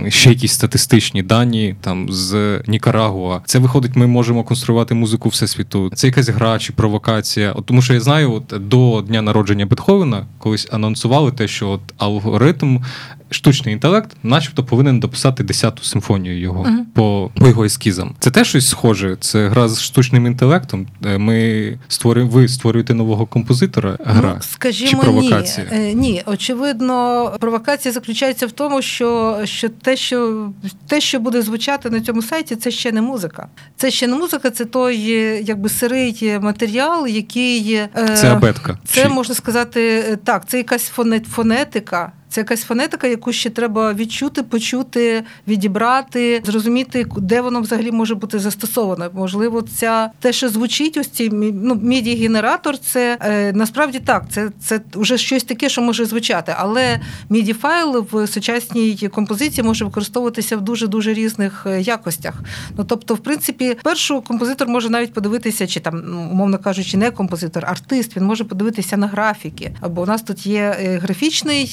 ще 0.07 0.29
якісь 0.29 0.53
статистичні 0.53 1.23
дані 1.23 1.75
там 1.81 2.07
з 2.11 2.61
Нікарагуа. 2.67 3.41
Це 3.45 3.59
виходить, 3.59 3.95
ми 3.95 4.07
можемо 4.07 4.43
конструювати 4.43 4.95
музику 4.95 5.29
всесвіту. 5.29 5.91
Це 5.95 6.07
якась 6.07 6.29
гра 6.29 6.59
чи 6.59 6.73
провокація. 6.73 7.51
От, 7.51 7.65
Тому 7.65 7.81
що 7.81 7.93
я 7.93 7.99
знаю, 7.99 8.33
от 8.33 8.67
до 8.67 9.03
дня 9.07 9.21
народження 9.21 9.65
Бетховена 9.65 10.25
колись 10.37 10.67
анонсували 10.71 11.31
те, 11.31 11.47
що 11.47 11.69
от 11.69 11.81
алгоритм 11.97 12.79
штучний 13.29 13.73
інтелект, 13.73 14.11
начебто, 14.23 14.63
повинен 14.63 14.99
дописати 14.99 15.43
десяту 15.43 15.83
симфонію 15.83 16.39
його 16.39 16.63
uh-huh. 16.63 16.83
по 16.93 17.31
по 17.39 17.47
його 17.47 17.65
ескізам. 17.65 18.15
Це 18.19 18.31
теж 18.31 18.47
щось 18.47 18.67
схоже. 18.67 19.17
Це 19.19 19.47
гра 19.47 19.67
з 19.67 19.81
штучним 19.81 20.25
інтелектом. 20.25 20.87
Е, 21.05 21.17
ми 21.17 21.79
створюємо, 21.87 22.31
ви 22.31 22.47
створюєте 22.47 22.93
нового 22.93 23.25
композитора. 23.25 23.97
Гра 24.05 24.33
ну, 24.35 24.41
скажімо, 24.41 24.91
чи 24.91 24.97
провокація? 24.97 25.67
Ні. 25.71 25.77
Е, 25.77 25.93
ні, 25.93 26.23
очевидно, 26.25 27.31
провокація 27.39 27.93
заключається 27.93 28.47
в 28.47 28.51
тому, 28.51 28.81
що 28.81 29.39
що 29.43 29.69
те, 29.69 29.97
що 29.97 30.49
те, 30.87 31.01
що 31.01 31.19
буде 31.19 31.41
звучати 31.41 31.89
на 31.89 32.01
цьому 32.01 32.21
сайті, 32.21 32.55
це 32.55 32.71
ще 32.71 32.91
не 32.91 33.01
музика. 33.01 33.47
Це 33.75 33.91
ще 33.91 34.07
не 34.07 34.15
музика, 34.15 34.49
це 34.49 34.65
той 34.65 34.99
якби 35.45 35.69
сирий 35.69 36.39
матеріал, 36.41 37.07
який 37.07 37.73
е, 37.73 37.89
це 38.15 38.31
абетка. 38.31 38.77
Це 38.85 39.03
чи? 39.03 39.09
можна 39.09 39.35
сказати 39.35 40.03
так. 40.23 40.43
Це 40.47 40.57
якась 40.57 40.91
фонетика. 41.29 42.11
Це 42.35 42.41
якась 42.41 42.63
фонетика, 42.63 43.07
яку 43.07 43.31
ще 43.33 43.49
треба 43.49 43.93
відчути, 43.93 44.43
почути, 44.43 45.23
відібрати, 45.47 46.41
зрозуміти, 46.45 47.05
де 47.17 47.41
воно 47.41 47.61
взагалі 47.61 47.91
може 47.91 48.15
бути 48.15 48.39
застосовано. 48.39 49.09
Можливо, 49.13 49.61
ця 49.61 50.11
те, 50.19 50.33
що 50.33 50.49
звучить, 50.49 50.97
ось 50.97 51.07
ці 51.07 51.29
ну, 51.53 51.75
міді-генератор, 51.75 52.77
це 52.77 53.17
е, 53.21 53.53
насправді 53.53 53.99
так. 53.99 54.25
Це 54.29 54.49
це 54.59 54.81
вже 54.93 55.17
щось 55.17 55.43
таке, 55.43 55.69
що 55.69 55.81
може 55.81 56.05
звучати. 56.05 56.55
Але 56.57 56.99
міді 57.29 57.53
файл 57.53 58.07
в 58.11 58.27
сучасній 58.27 59.09
композиції 59.13 59.63
може 59.63 59.85
використовуватися 59.85 60.57
в 60.57 60.61
дуже 60.61 60.87
дуже 60.87 61.13
різних 61.13 61.63
е, 61.65 61.81
якостях. 61.81 62.33
Ну 62.77 62.83
тобто, 62.83 63.13
в 63.13 63.19
принципі, 63.19 63.77
першу 63.83 64.21
композитор 64.21 64.67
може 64.67 64.89
навіть 64.89 65.13
подивитися, 65.13 65.67
чи 65.67 65.79
там, 65.79 66.03
ну, 66.05 66.29
умовно 66.31 66.57
кажучи, 66.57 66.97
не 66.97 67.11
композитор, 67.11 67.65
артист. 67.65 68.17
Він 68.17 68.25
може 68.25 68.43
подивитися 68.43 68.97
на 68.97 69.07
графіки. 69.07 69.75
Або 69.81 70.01
у 70.01 70.05
нас 70.05 70.21
тут 70.21 70.45
є 70.45 70.75
е, 70.79 70.97
графічний. 70.97 71.65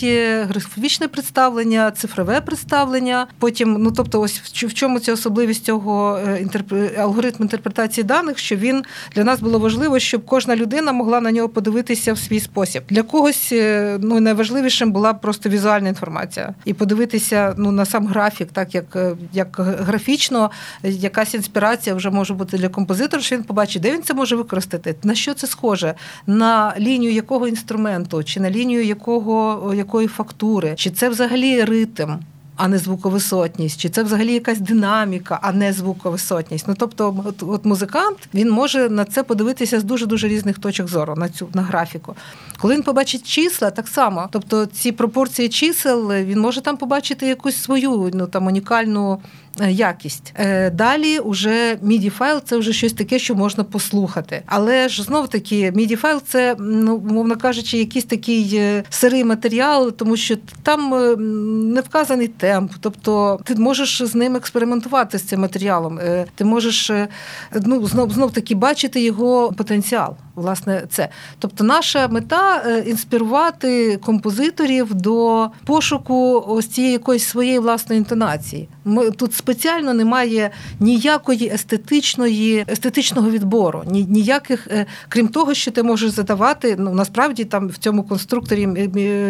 Графічне 0.52 1.08
представлення, 1.08 1.90
цифрове 1.90 2.40
представлення. 2.40 3.26
Потім, 3.38 3.76
ну 3.78 3.92
тобто, 3.92 4.20
ось 4.20 4.38
в 4.38 4.74
чому 4.74 5.00
ця 5.00 5.12
особливість 5.12 5.64
цього 5.64 6.18
е, 6.18 6.94
алгоритму 6.98 7.44
інтерпретації 7.44 8.04
даних, 8.04 8.38
що 8.38 8.56
він 8.56 8.84
для 9.14 9.24
нас 9.24 9.40
було 9.40 9.58
важливо, 9.58 9.98
щоб 9.98 10.26
кожна 10.26 10.56
людина 10.56 10.92
могла 10.92 11.20
на 11.20 11.32
нього 11.32 11.48
подивитися 11.48 12.12
в 12.12 12.18
свій 12.18 12.40
спосіб. 12.40 12.82
Для 12.88 13.02
когось 13.02 13.48
е, 13.52 13.98
ну 14.00 14.20
найважливішим 14.20 14.92
була 14.92 15.14
просто 15.14 15.48
візуальна 15.48 15.88
інформація 15.88 16.54
і 16.64 16.74
подивитися 16.74 17.54
ну 17.58 17.70
на 17.72 17.84
сам 17.84 18.06
графік, 18.06 18.48
так 18.52 18.74
як 18.74 18.96
е, 18.96 19.16
як 19.32 19.60
графічно, 19.60 20.50
якась 20.82 21.34
інспірація 21.34 21.94
вже 21.94 22.10
може 22.10 22.34
бути 22.34 22.58
для 22.58 22.68
композитора, 22.68 23.22
що 23.22 23.36
він 23.36 23.42
побачить, 23.42 23.82
де 23.82 23.92
він 23.92 24.02
це 24.02 24.14
може 24.14 24.36
використати, 24.36 24.94
на 25.02 25.14
що 25.14 25.34
це 25.34 25.46
схоже, 25.46 25.94
на 26.26 26.74
лінію 26.78 27.12
якого 27.12 27.48
інструменту, 27.48 28.24
чи 28.24 28.40
на 28.40 28.50
лінію 28.50 28.84
якого 28.84 29.72
якої 29.74 30.08
фактури 30.08 30.31
структури, 30.32 30.74
чи 30.76 30.90
це 30.90 31.08
взагалі 31.08 31.64
ритм. 31.64 32.10
А 32.56 32.68
не 32.68 32.78
звуковисотність, 32.78 33.80
чи 33.80 33.88
це 33.88 34.02
взагалі 34.02 34.32
якась 34.32 34.60
динаміка, 34.60 35.38
а 35.42 35.52
не 35.52 35.72
звуковисотність. 35.72 36.68
Ну 36.68 36.74
тобто, 36.78 37.16
от, 37.24 37.42
от 37.42 37.64
музикант 37.64 38.18
він 38.34 38.50
може 38.50 38.88
на 38.88 39.04
це 39.04 39.22
подивитися 39.22 39.80
з 39.80 39.84
дуже 39.84 40.06
дуже 40.06 40.28
різних 40.28 40.58
точок 40.58 40.88
зору 40.88 41.14
на 41.16 41.28
цю 41.28 41.48
на 41.54 41.62
графіку. 41.62 42.14
Коли 42.58 42.74
він 42.74 42.82
побачить 42.82 43.26
числа, 43.26 43.70
так 43.70 43.88
само, 43.88 44.28
тобто 44.30 44.66
ці 44.66 44.92
пропорції 44.92 45.48
чисел, 45.48 46.12
він 46.12 46.40
може 46.40 46.60
там 46.60 46.76
побачити 46.76 47.26
якусь 47.26 47.56
свою 47.56 48.10
ну 48.14 48.26
там 48.26 48.46
унікальну 48.46 49.18
якість. 49.60 50.34
Е, 50.36 50.70
далі 50.70 51.18
уже 51.18 51.78
міді 51.82 52.10
файл 52.10 52.40
це 52.44 52.56
вже 52.56 52.72
щось 52.72 52.92
таке, 52.92 53.18
що 53.18 53.34
можна 53.34 53.64
послухати. 53.64 54.42
Але 54.46 54.88
ж 54.88 55.02
знов 55.02 55.28
таки, 55.28 55.72
міді 55.72 55.96
файл 55.96 56.22
це, 56.26 56.56
ну 56.58 57.02
мовно 57.10 57.36
кажучи, 57.36 57.78
якийсь 57.78 58.04
такий 58.04 58.50
е, 58.56 58.84
сирий 58.90 59.24
матеріал, 59.24 59.92
тому 59.92 60.16
що 60.16 60.36
там 60.62 60.90
не 61.74 61.80
вказаний 61.80 62.28
темп. 62.28 62.72
Тобто 62.80 63.40
ти 63.44 63.54
можеш 63.54 64.02
з 64.02 64.14
ним 64.14 64.36
експериментувати 64.36 65.18
з 65.18 65.22
цим 65.22 65.40
матеріалом. 65.40 66.00
Ти 66.34 66.44
можеш 66.44 66.90
ну 67.62 67.86
знов 67.86 68.10
знов 68.12 68.32
таки 68.32 68.54
бачити 68.54 69.00
його 69.00 69.52
потенціал. 69.52 70.16
Власне 70.34 70.82
це. 70.90 71.08
Тобто, 71.38 71.64
наша 71.64 72.08
мета 72.08 72.62
е, 72.66 72.78
інспірувати 72.78 73.96
композиторів 73.96 74.94
до 74.94 75.48
пошуку 75.64 76.44
ось 76.48 76.66
цієї 76.66 76.92
якоїсь 76.92 77.24
своєї 77.24 77.58
власної 77.58 77.98
інтонації. 77.98 78.68
Ми 78.84 79.10
тут 79.10 79.34
спеціально 79.34 79.94
немає 79.94 80.50
ніякої 80.80 81.48
естетичної 81.54 82.64
естетичного 82.68 83.30
відбору, 83.30 83.82
ні 83.86 84.06
ніяких, 84.08 84.66
е, 84.70 84.86
крім 85.08 85.28
того, 85.28 85.54
що 85.54 85.70
ти 85.70 85.82
можеш 85.82 86.10
задавати. 86.10 86.76
Ну 86.78 86.94
насправді 86.94 87.44
там 87.44 87.68
в 87.68 87.76
цьому 87.76 88.02
конструкторі 88.02 88.66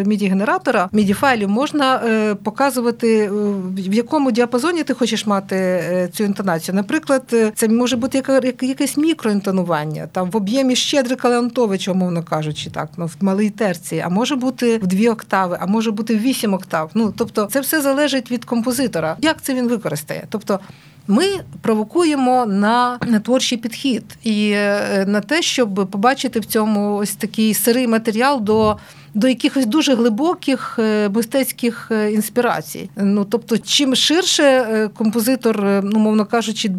міді 0.05 0.27
генератора 0.27 0.89
міді 0.91 1.13
файлів 1.13 1.49
можна 1.49 1.95
е, 1.95 2.35
показувати 2.35 3.29
в 3.77 3.93
якому 3.93 4.31
діапазоні 4.31 4.83
ти 4.83 4.93
хочеш 4.93 5.25
мати 5.25 6.09
цю 6.13 6.23
інтонацію. 6.23 6.75
Наприклад, 6.75 7.35
це 7.55 7.67
може 7.67 7.95
бути 7.95 8.23
якесь 8.61 8.97
мікроінтонування 8.97 10.07
там 10.11 10.29
в 10.29 10.37
об'ємі 10.37 10.75
Щедрика 10.93 11.29
Леонтовича, 11.29 11.91
умовно 11.91 12.23
кажучи, 12.23 12.69
так 12.69 12.89
ну 12.97 13.05
в 13.05 13.15
малій 13.21 13.49
терції, 13.49 14.01
а 14.01 14.09
може 14.09 14.35
бути 14.35 14.77
в 14.77 14.87
дві 14.87 15.09
октави, 15.09 15.57
а 15.61 15.65
може 15.65 15.91
бути 15.91 16.15
в 16.15 16.19
вісім 16.19 16.53
октав. 16.53 16.91
Ну 16.93 17.13
тобто, 17.17 17.45
це 17.45 17.59
все 17.59 17.81
залежить 17.81 18.31
від 18.31 18.45
композитора. 18.45 19.15
Як 19.21 19.41
це 19.41 19.53
він 19.53 19.67
використає? 19.67 20.25
Тобто. 20.29 20.59
Ми 21.07 21.23
провокуємо 21.61 22.45
на 22.45 22.99
творчий 23.23 23.57
підхід 23.57 24.03
і 24.23 24.51
е, 24.51 25.05
на 25.07 25.21
те, 25.21 25.41
щоб 25.41 25.87
побачити 25.91 26.39
в 26.39 26.45
цьому 26.45 26.95
ось 26.95 27.15
такий 27.15 27.53
сирий 27.53 27.87
матеріал 27.87 28.41
до 28.41 28.77
до 29.13 29.27
якихось 29.27 29.65
дуже 29.65 29.95
глибоких 29.95 30.79
е, 30.79 31.09
мистецьких 31.09 31.87
е, 31.91 32.11
інспірацій. 32.11 32.89
Ну 32.95 33.25
тобто, 33.25 33.57
чим 33.57 33.95
ширше 33.95 34.43
е, 34.43 34.89
композитор, 34.97 35.81
ну 35.83 35.99
мовно 35.99 36.25
кажучи, 36.25 36.69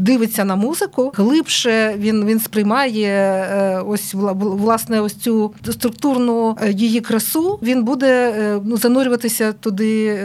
дивиться 0.00 0.44
на 0.44 0.56
музику, 0.56 1.12
глибше 1.16 1.94
він 1.98 2.26
він 2.26 2.40
сприймає 2.40 3.82
ось 3.86 4.14
власне 4.14 5.00
ось 5.00 5.14
цю 5.14 5.54
структурну 5.70 6.56
її 6.70 7.00
красу. 7.00 7.58
Він 7.62 7.84
буде 7.84 8.32
ну 8.64 8.76
занурюватися 8.76 9.52
туди 9.52 10.24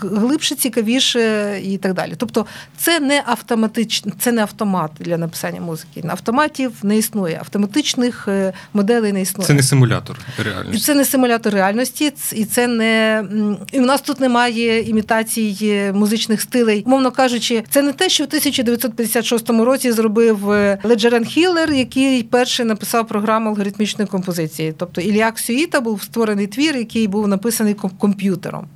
глибше, 0.00 0.54
цікавіше 0.54 1.54
і 1.64 1.78
так 1.78 1.94
далі. 1.94 2.12
Тобто, 2.16 2.46
це 2.76 3.00
не 3.00 3.22
автоматично, 3.26 4.12
це 4.18 4.32
не 4.32 4.42
автомат 4.42 4.90
для 5.00 5.18
написання 5.18 5.60
музики. 5.60 6.04
Автоматів 6.08 6.72
не 6.82 6.98
існує, 6.98 7.36
автоматичних 7.40 8.28
моделей 8.72 9.12
не 9.12 9.20
існує. 9.20 9.46
Це 9.46 9.54
не 9.54 9.62
симулятор 9.62 10.18
реальності. 10.44 10.86
Це 10.86 10.94
не 10.94 11.03
не 11.04 11.10
симулятор 11.10 11.54
реальності, 11.54 12.12
і 12.32 12.44
це 12.44 12.66
не 12.66 13.24
і 13.72 13.80
у 13.80 13.84
нас 13.84 14.00
тут 14.00 14.20
немає 14.20 14.82
імітацій 14.82 15.92
музичних 15.94 16.40
стилей. 16.40 16.82
Мовно 16.86 17.10
кажучи, 17.10 17.64
це 17.70 17.82
не 17.82 17.92
те, 17.92 18.08
що 18.08 18.24
в 18.24 18.26
1956 18.26 19.50
році 19.50 19.92
зробив 19.92 20.46
Леджерен 20.84 21.24
Хіллер, 21.24 21.72
який 21.72 22.22
перший 22.22 22.66
написав 22.66 23.08
програму 23.08 23.50
алгоритмічної 23.50 24.08
композиції. 24.08 24.74
Тобто 24.76 25.00
Іліак 25.00 25.38
Сюїта 25.38 25.80
був 25.80 26.02
створений 26.02 26.46
твір, 26.46 26.76
який 26.76 27.08
був 27.08 27.28
написаний 27.28 27.74
комп'ютером. 27.98 28.66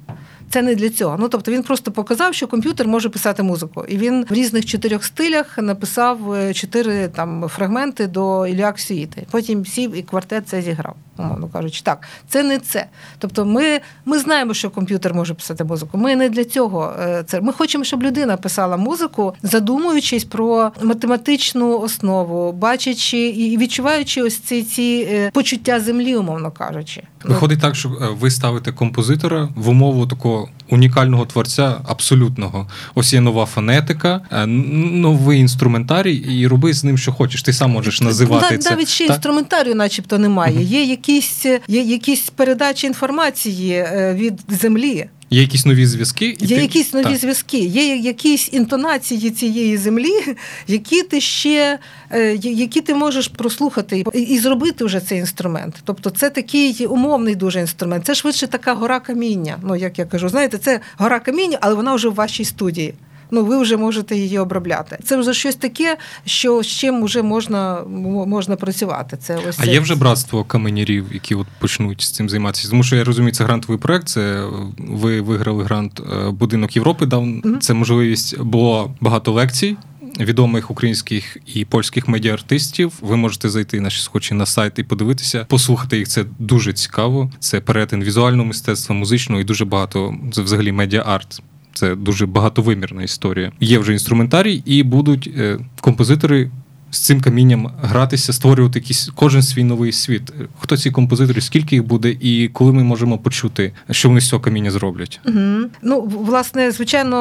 Це 0.50 0.62
не 0.62 0.74
для 0.74 0.90
цього. 0.90 1.16
Ну 1.20 1.28
тобто 1.28 1.52
він 1.52 1.62
просто 1.62 1.90
показав, 1.90 2.34
що 2.34 2.46
комп'ютер 2.46 2.88
може 2.88 3.08
писати 3.08 3.42
музику, 3.42 3.84
і 3.88 3.96
він 3.98 4.26
в 4.30 4.32
різних 4.32 4.66
чотирьох 4.66 5.04
стилях 5.04 5.58
написав 5.58 6.32
е, 6.32 6.54
чотири 6.54 7.08
там 7.08 7.48
фрагменти 7.48 8.06
до 8.06 8.46
Іліак 8.46 8.78
Сюїти. 8.78 9.26
Потім 9.30 9.66
сів 9.66 9.96
і 9.96 10.02
квартет 10.02 10.48
це 10.48 10.62
зіграв 10.62 10.96
умовно 11.18 11.48
кажучи, 11.48 11.80
так, 11.82 12.08
це 12.28 12.42
не 12.42 12.58
це. 12.58 12.86
Тобто, 13.18 13.44
ми 13.44 13.80
ми 14.04 14.18
знаємо, 14.18 14.54
що 14.54 14.70
комп'ютер 14.70 15.14
може 15.14 15.34
писати 15.34 15.64
музику. 15.64 15.98
Ми 15.98 16.16
не 16.16 16.28
для 16.28 16.44
цього 16.44 16.92
е, 17.00 17.24
це. 17.26 17.40
Ми 17.40 17.52
хочемо, 17.52 17.84
щоб 17.84 18.02
людина 18.02 18.36
писала 18.36 18.76
музику, 18.76 19.34
задумуючись 19.42 20.24
про 20.24 20.72
математичну 20.82 21.78
основу, 21.78 22.52
бачачи 22.52 23.28
і 23.28 23.58
відчуваючи 23.58 24.22
ось 24.22 24.38
ці 24.38 24.62
ці 24.62 25.08
е, 25.10 25.30
почуття 25.30 25.80
землі, 25.80 26.16
умовно 26.16 26.50
кажучи. 26.50 27.02
Виходить 27.24 27.60
так, 27.60 27.76
що 27.76 27.88
е, 27.88 28.08
ви 28.20 28.30
ставите 28.30 28.72
композитора 28.72 29.48
в 29.56 29.68
умову 29.68 30.06
такого 30.06 30.48
унікального 30.70 31.26
творця, 31.26 31.80
абсолютного. 31.88 32.66
Ось 32.94 33.12
є 33.12 33.20
нова 33.20 33.46
фонетика, 33.46 34.20
новий 34.46 35.40
інструментарій, 35.40 36.14
і 36.14 36.46
роби 36.46 36.72
з 36.72 36.84
ним, 36.84 36.98
що 36.98 37.12
хочеш. 37.12 37.42
Ти 37.42 37.52
сам 37.52 37.70
можеш 37.70 38.00
називати 38.00 38.46
навіть 38.50 38.62
це. 38.62 38.70
Навіть 38.70 38.88
ще 38.88 39.04
інструментарію, 39.04 39.74
начебто, 39.74 40.18
немає. 40.18 40.62
Є 40.62 40.84
які 40.84 41.07
якісь 41.08 41.46
якісь 41.68 42.30
передачі 42.30 42.86
інформації 42.86 43.72
е, 43.72 44.14
від 44.18 44.40
землі. 44.48 45.08
Є 45.30 45.40
якісь 45.40 45.66
нові 45.66 45.86
зв'язки, 45.86 46.36
є 46.40 46.56
ти... 46.56 46.62
якісь 46.62 46.94
нові 46.94 47.04
так. 47.04 47.16
зв'язки, 47.16 47.58
є 47.58 47.96
якісь 47.96 48.52
інтонації 48.52 49.30
цієї 49.30 49.76
землі, 49.76 50.12
які 50.66 51.02
ти 51.02 51.20
ще 51.20 51.78
е, 52.10 52.34
які 52.42 52.80
ти 52.80 52.94
можеш 52.94 53.28
прослухати 53.28 54.04
і 54.14 54.38
зробити 54.38 54.84
вже 54.84 55.00
цей 55.00 55.18
інструмент. 55.18 55.74
Тобто, 55.84 56.10
це 56.10 56.30
такий 56.30 56.86
умовний 56.86 57.34
дуже 57.34 57.60
інструмент. 57.60 58.06
Це 58.06 58.14
швидше 58.14 58.46
така 58.46 58.74
гора 58.74 59.00
каміння. 59.00 59.58
Ну 59.62 59.76
як 59.76 59.98
я 59.98 60.04
кажу, 60.04 60.28
знаєте, 60.28 60.58
це 60.58 60.80
гора 60.96 61.20
каміння, 61.20 61.58
але 61.60 61.74
вона 61.74 61.94
вже 61.94 62.08
в 62.08 62.14
вашій 62.14 62.44
студії 62.44 62.94
ну 63.30 63.44
ви 63.44 63.62
вже 63.62 63.76
можете 63.76 64.16
її 64.16 64.38
обробляти. 64.38 64.98
Це 65.04 65.16
вже 65.16 65.34
щось 65.34 65.56
таке, 65.56 65.96
що 66.24 66.62
з 66.62 66.66
чим 66.66 67.04
вже 67.04 67.22
можна 67.22 67.82
можна 68.26 68.56
працювати. 68.56 69.16
Це 69.16 69.38
ось 69.48 69.58
а 69.60 69.66
є 69.66 69.80
вже 69.80 69.94
братство 69.94 70.44
каменярів, 70.44 71.06
які 71.12 71.34
от 71.34 71.46
почнуть 71.58 72.00
з 72.00 72.10
цим 72.10 72.28
займатися. 72.28 72.68
Тому 72.70 72.82
що 72.82 72.96
я 72.96 73.04
розумію, 73.04 73.32
це 73.32 73.44
грантовий 73.44 73.78
проект. 73.78 74.08
Це 74.08 74.44
ви 74.78 75.20
виграли 75.20 75.64
грант 75.64 76.00
е, 76.00 76.30
Будинок 76.30 76.76
Європи. 76.76 77.06
Дав 77.06 77.22
mm-hmm. 77.22 77.58
це 77.58 77.74
можливість 77.74 78.40
було 78.40 78.94
багато 79.00 79.32
лекцій. 79.32 79.76
Відомих 80.20 80.70
українських 80.70 81.36
і 81.54 81.64
польських 81.64 82.08
медіаартистів 82.08 82.92
ви 83.00 83.16
можете 83.16 83.48
зайти 83.48 83.80
наші 83.80 84.02
схочі 84.02 84.34
на 84.34 84.46
сайт 84.46 84.78
і 84.78 84.82
подивитися, 84.82 85.46
послухати 85.48 85.98
їх. 85.98 86.08
Це 86.08 86.24
дуже 86.38 86.72
цікаво. 86.72 87.30
Це 87.38 87.60
перетин 87.60 88.04
візуального 88.04 88.44
мистецтва, 88.44 88.94
музичного 88.94 89.40
і 89.40 89.44
дуже 89.44 89.64
багато 89.64 90.14
взагалі 90.32 90.72
медіа-арт. 90.72 91.40
Це 91.78 91.94
дуже 91.94 92.26
багатовимірна 92.26 93.02
історія. 93.02 93.52
Є 93.60 93.78
вже 93.78 93.92
інструментарій, 93.92 94.62
і 94.66 94.82
будуть 94.82 95.30
е, 95.38 95.58
композитори 95.80 96.50
з 96.90 96.98
цим 96.98 97.20
камінням 97.20 97.70
гратися, 97.82 98.32
створювати 98.32 98.78
якийсь 98.78 99.10
кожен 99.14 99.42
свій 99.42 99.64
новий 99.64 99.92
світ. 99.92 100.32
Хто 100.58 100.76
ці 100.76 100.90
композитори, 100.90 101.40
скільки 101.40 101.76
їх 101.76 101.84
буде, 101.84 102.16
і 102.20 102.48
коли 102.48 102.72
ми 102.72 102.84
можемо 102.84 103.18
почути, 103.18 103.72
що 103.90 104.08
вони 104.08 104.20
з 104.20 104.28
цього 104.28 104.42
каміння 104.42 104.70
зроблять? 104.70 105.20
Угу. 105.26 105.38
Ну, 105.82 106.00
власне, 106.00 106.70
звичайно, 106.70 107.18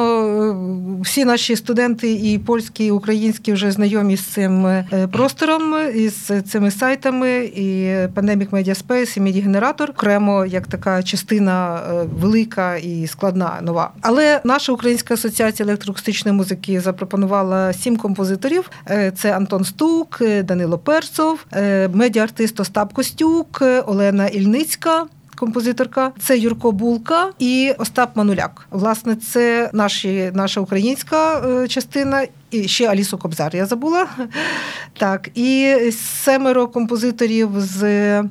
всі 1.04 1.24
наші 1.24 1.56
студенти, 1.56 2.12
і 2.12 2.38
польські, 2.38 2.86
і 2.86 2.90
українські 2.90 3.52
вже 3.52 3.70
знайомі 3.70 4.16
з 4.16 4.20
цим 4.20 4.66
е, 4.66 5.08
простором, 5.12 5.74
і 5.94 6.08
з 6.08 6.42
цими 6.42 6.70
сайтами, 6.70 7.44
і 7.44 7.68
Pandemic 8.14 8.50
Media 8.50 8.86
Space, 8.86 9.16
і 9.16 9.20
Медіагенератор, 9.20 9.90
окремо 9.90 10.46
як 10.46 10.66
така 10.66 11.02
частина 11.02 11.76
е, 11.76 12.04
велика 12.20 12.76
і 12.76 13.06
складна 13.06 13.58
нова. 13.62 13.90
Але 14.00 14.40
наша 14.44 14.72
українська 14.72 15.14
асоціація 15.14 15.66
електроакустичної 15.66 16.36
музики 16.36 16.80
запропонувала 16.80 17.72
сім 17.72 17.96
композиторів. 17.96 18.70
Е, 18.90 19.12
це 19.16 19.36
Антон. 19.36 19.57
Антон 19.58 19.64
Стук, 19.64 20.18
е, 20.20 20.42
Данило 20.42 20.78
Перцов, 20.78 21.46
е, 21.52 21.88
медіаартист 21.88 22.60
Остап 22.60 22.92
Костюк, 22.92 23.58
е, 23.62 23.80
Олена 23.80 24.26
Ільницька. 24.26 25.06
Композиторка, 25.36 26.12
це 26.20 26.38
Юрко 26.38 26.72
Булка 26.72 27.30
і 27.38 27.72
Остап 27.78 28.16
Мануляк. 28.16 28.66
Власне, 28.70 29.16
це 29.16 29.70
наші, 29.72 30.30
наша 30.34 30.60
українська 30.60 31.42
частина, 31.68 32.26
і 32.50 32.68
ще 32.68 32.88
Алісу 32.88 33.18
Кобзар. 33.18 33.56
Я 33.56 33.66
забула. 33.66 34.06
Так, 34.98 35.30
і 35.34 35.76
семеро 36.24 36.68
композиторів 36.68 37.50
з 37.56 38.22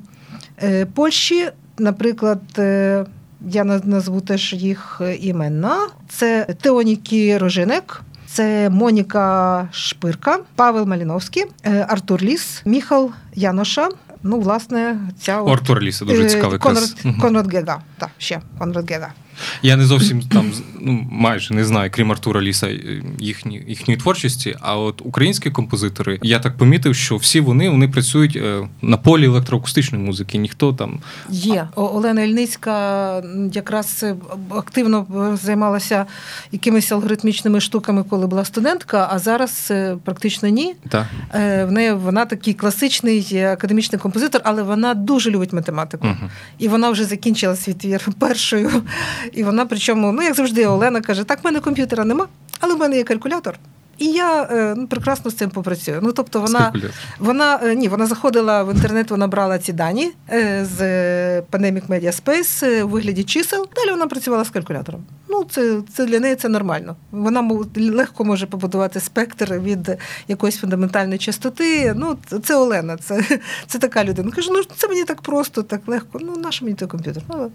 Польщі. 0.94 1.50
Наприклад, 1.78 2.42
я 3.50 3.63
назву 3.63 4.22
теж 4.22 4.54
їх 4.54 5.02
імена. 5.20 5.78
Це 6.10 6.48
Теонікі 6.62 7.38
Рожинек, 7.38 8.02
це 8.38 8.69
Моніка 8.69 9.67
Шпирка, 9.71 10.39
Павел 10.56 10.86
Маліновський, 10.86 11.45
е, 11.63 11.86
Артур 11.89 12.21
Ліс, 12.21 12.62
Міхал 12.65 13.12
Яноша. 13.36 13.89
Ну, 14.23 14.39
власне, 14.39 15.00
ця 15.19 15.43
Артур 15.43 15.82
Ліса 15.82 16.06
дуже 16.06 16.23
е, 16.23 16.30
цікавий. 16.30 16.60
Конрад, 16.60 16.95
Конрад 17.21 17.54
Гега. 17.54 17.82
Так, 17.97 18.10
ще 18.17 18.41
Конрад 18.60 18.91
Гега. 18.91 19.13
Я 19.62 19.76
не 19.76 19.86
зовсім 19.86 20.21
там 20.21 20.52
ну 20.82 21.08
майже 21.12 21.54
не 21.54 21.65
знаю, 21.65 21.89
крім 21.93 22.12
Артура 22.12 22.41
Ліса 22.41 22.67
е, 22.67 23.04
їхні, 23.19 23.63
їхньої 23.67 24.00
творчості. 24.00 24.56
А 24.62 24.78
от 24.78 25.02
українські 25.06 25.50
композитори, 25.50 26.19
я 26.23 26.39
так 26.39 26.58
помітив, 26.58 26.95
що 26.95 27.15
всі 27.15 27.39
вони 27.39 27.69
вони 27.69 27.88
працюють 27.88 28.36
е, 28.36 28.67
на 28.82 28.97
полі 28.97 29.26
електроакустичної 29.26 30.04
музики. 30.04 30.38
Ніхто 30.38 30.73
там 30.73 31.00
є 31.30 31.67
Олена 31.76 32.21
Ільницька 32.21 33.23
якраз 33.54 34.04
е, 34.04 34.15
активно 34.50 35.38
займалася 35.43 36.06
якимись 36.52 36.91
алгоритмічними 36.91 37.62
штуками, 37.62 38.04
коли 38.10 38.28
була 38.28 38.45
студентка, 38.45 39.10
а 39.12 39.19
зараз 39.19 39.73
практично 40.04 40.50
ні. 40.50 40.76
Так. 40.89 41.06
В 41.67 41.71
неї 41.71 41.93
вона 41.93 42.26
такий 42.26 42.54
класичний 42.54 43.43
академічний 43.43 44.00
композитор, 44.00 44.41
але 44.43 44.63
вона 44.63 44.93
дуже 44.93 45.32
любить 45.32 45.54
математику. 45.54 46.08
Угу. 46.08 46.30
І 46.60 46.67
вона 46.67 46.89
вже 46.89 47.04
закінчила 47.06 47.56
свій 47.56 47.73
твір 47.73 48.08
першою. 48.19 48.71
І 49.34 49.44
вона, 49.44 49.66
причому, 49.66 50.12
ну 50.12 50.22
як 50.22 50.34
завжди, 50.36 50.68
Олена 50.68 51.02
каже: 51.02 51.24
так, 51.24 51.44
в 51.44 51.46
мене 51.46 51.60
комп'ютера 51.60 52.06
нема, 52.06 52.28
але 52.60 52.76
в 52.76 52.78
мене 52.78 52.98
є 52.98 53.04
калькулятор. 53.04 53.60
І 53.98 54.06
я 54.06 54.48
ну, 54.78 54.88
прекрасно 54.88 55.32
з 55.32 55.36
цим 55.36 55.50
попрацюю. 55.50 56.00
Ну 56.04 56.12
тобто, 56.12 56.42
вона 56.42 56.74
вона 57.20 57.74
ні, 57.74 57.88
вона 57.88 58.06
заходила 58.06 58.64
в 58.64 58.74
інтернет, 58.74 59.12
вона 59.12 59.28
брала 59.28 59.60
ці 59.60 59.74
дані 59.74 60.12
з 60.62 60.82
Pandemic 61.42 61.88
Media 61.88 62.22
Space 62.24 62.84
у 62.84 62.88
вигляді 62.88 63.24
чисел. 63.24 63.68
Далі 63.76 63.92
вона 63.92 64.08
працювала 64.08 64.46
з 64.46 64.50
калькулятором. 64.50 65.04
Ну, 65.30 65.46
це 65.50 65.82
це 65.94 66.06
для 66.06 66.20
неї 66.20 66.36
це 66.36 66.50
нормально. 66.50 66.96
Вона 67.12 67.66
легко 67.78 68.26
може 68.26 68.46
побудувати 68.46 69.00
спектр 69.00 69.54
від 69.54 69.98
якоїсь 70.28 70.58
фундаментальної 70.58 71.20
частоти. 71.20 71.94
Ну, 71.96 72.18
це 72.44 72.56
Олена, 72.56 72.98
це 72.98 73.40
це 73.68 73.80
така 73.80 74.04
людина. 74.04 74.32
Каже, 74.32 74.50
ну 74.52 74.64
це 74.76 74.88
мені 74.88 75.04
так 75.04 75.22
просто, 75.22 75.64
так 75.64 75.82
легко. 75.88 76.20
Ну, 76.22 76.38
наш 76.38 76.62
мені 76.62 76.76
той 76.76 76.88
комп'ютер. 76.88 77.24
Ну, 77.30 77.52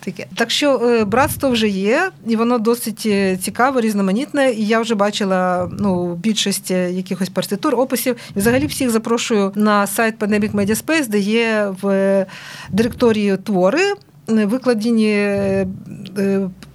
таке. 0.00 0.26
Так 0.34 0.50
що 0.50 0.78
е, 0.78 1.04
братство 1.04 1.50
вже 1.50 1.68
є, 1.68 2.10
і 2.26 2.36
воно 2.36 2.58
досить 2.58 3.02
е, 3.06 3.36
цікаве, 3.36 3.80
різноманітне. 3.80 4.50
І 4.50 4.66
я 4.66 4.80
вже 4.80 4.94
бачила 4.94 5.59
ну, 5.78 6.14
більшість 6.14 6.70
е, 6.70 6.90
якихось 6.90 7.28
партитур, 7.28 7.74
описів. 7.74 8.16
І 8.36 8.38
взагалі 8.38 8.66
всіх 8.66 8.90
запрошую 8.90 9.52
на 9.54 9.86
сайт 9.86 10.18
Pandemic 10.18 10.52
Media 10.52 10.84
Space, 10.84 11.08
де 11.08 11.18
є 11.18 11.74
в 11.82 12.26
директорії 12.70 13.36
твори 13.36 13.92
викладені 14.26 15.36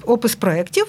опис 0.06 0.36
проєктів 0.36 0.88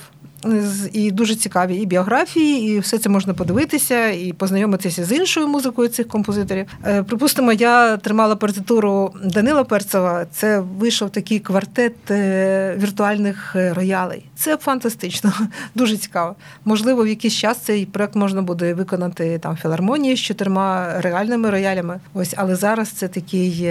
і 0.92 1.10
дуже 1.10 1.34
цікаві 1.34 1.76
і 1.76 1.86
біографії, 1.86 2.76
і 2.76 2.78
все 2.78 2.98
це 2.98 3.08
можна 3.08 3.34
подивитися, 3.34 4.08
і 4.08 4.32
познайомитися 4.32 5.04
з 5.04 5.12
іншою 5.12 5.48
музикою 5.48 5.88
цих 5.88 6.08
композиторів. 6.08 6.66
Е, 6.86 7.02
припустимо, 7.02 7.52
я 7.52 7.96
тримала 7.96 8.36
партитуру 8.36 9.14
Данила 9.24 9.64
Перцева. 9.64 10.26
Це 10.32 10.60
вийшов 10.60 11.10
такий 11.10 11.38
квартет 11.38 12.10
е, 12.10 12.76
віртуальних 12.78 13.56
е, 13.56 13.74
роялей. 13.74 14.24
Це 14.36 14.56
фантастично, 14.56 15.32
дуже 15.74 15.96
цікаво. 15.96 16.36
Можливо, 16.64 17.04
в 17.04 17.08
якийсь 17.08 17.34
час 17.34 17.58
цей 17.58 17.86
проект 17.86 18.14
можна 18.14 18.42
буде 18.42 18.74
виконати 18.74 19.38
там 19.38 19.56
філармонії 19.56 20.16
з 20.16 20.20
чотирма 20.20 21.00
реальними 21.00 21.50
роялями. 21.50 22.00
Ось, 22.14 22.34
але 22.36 22.56
зараз 22.56 22.88
це 22.88 23.08
такий 23.08 23.68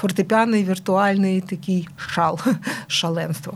фортепіаний, 0.00 0.64
віртуальний 0.64 1.40
такий 1.40 1.88
шал, 1.96 2.38
шаленство. 2.86 3.54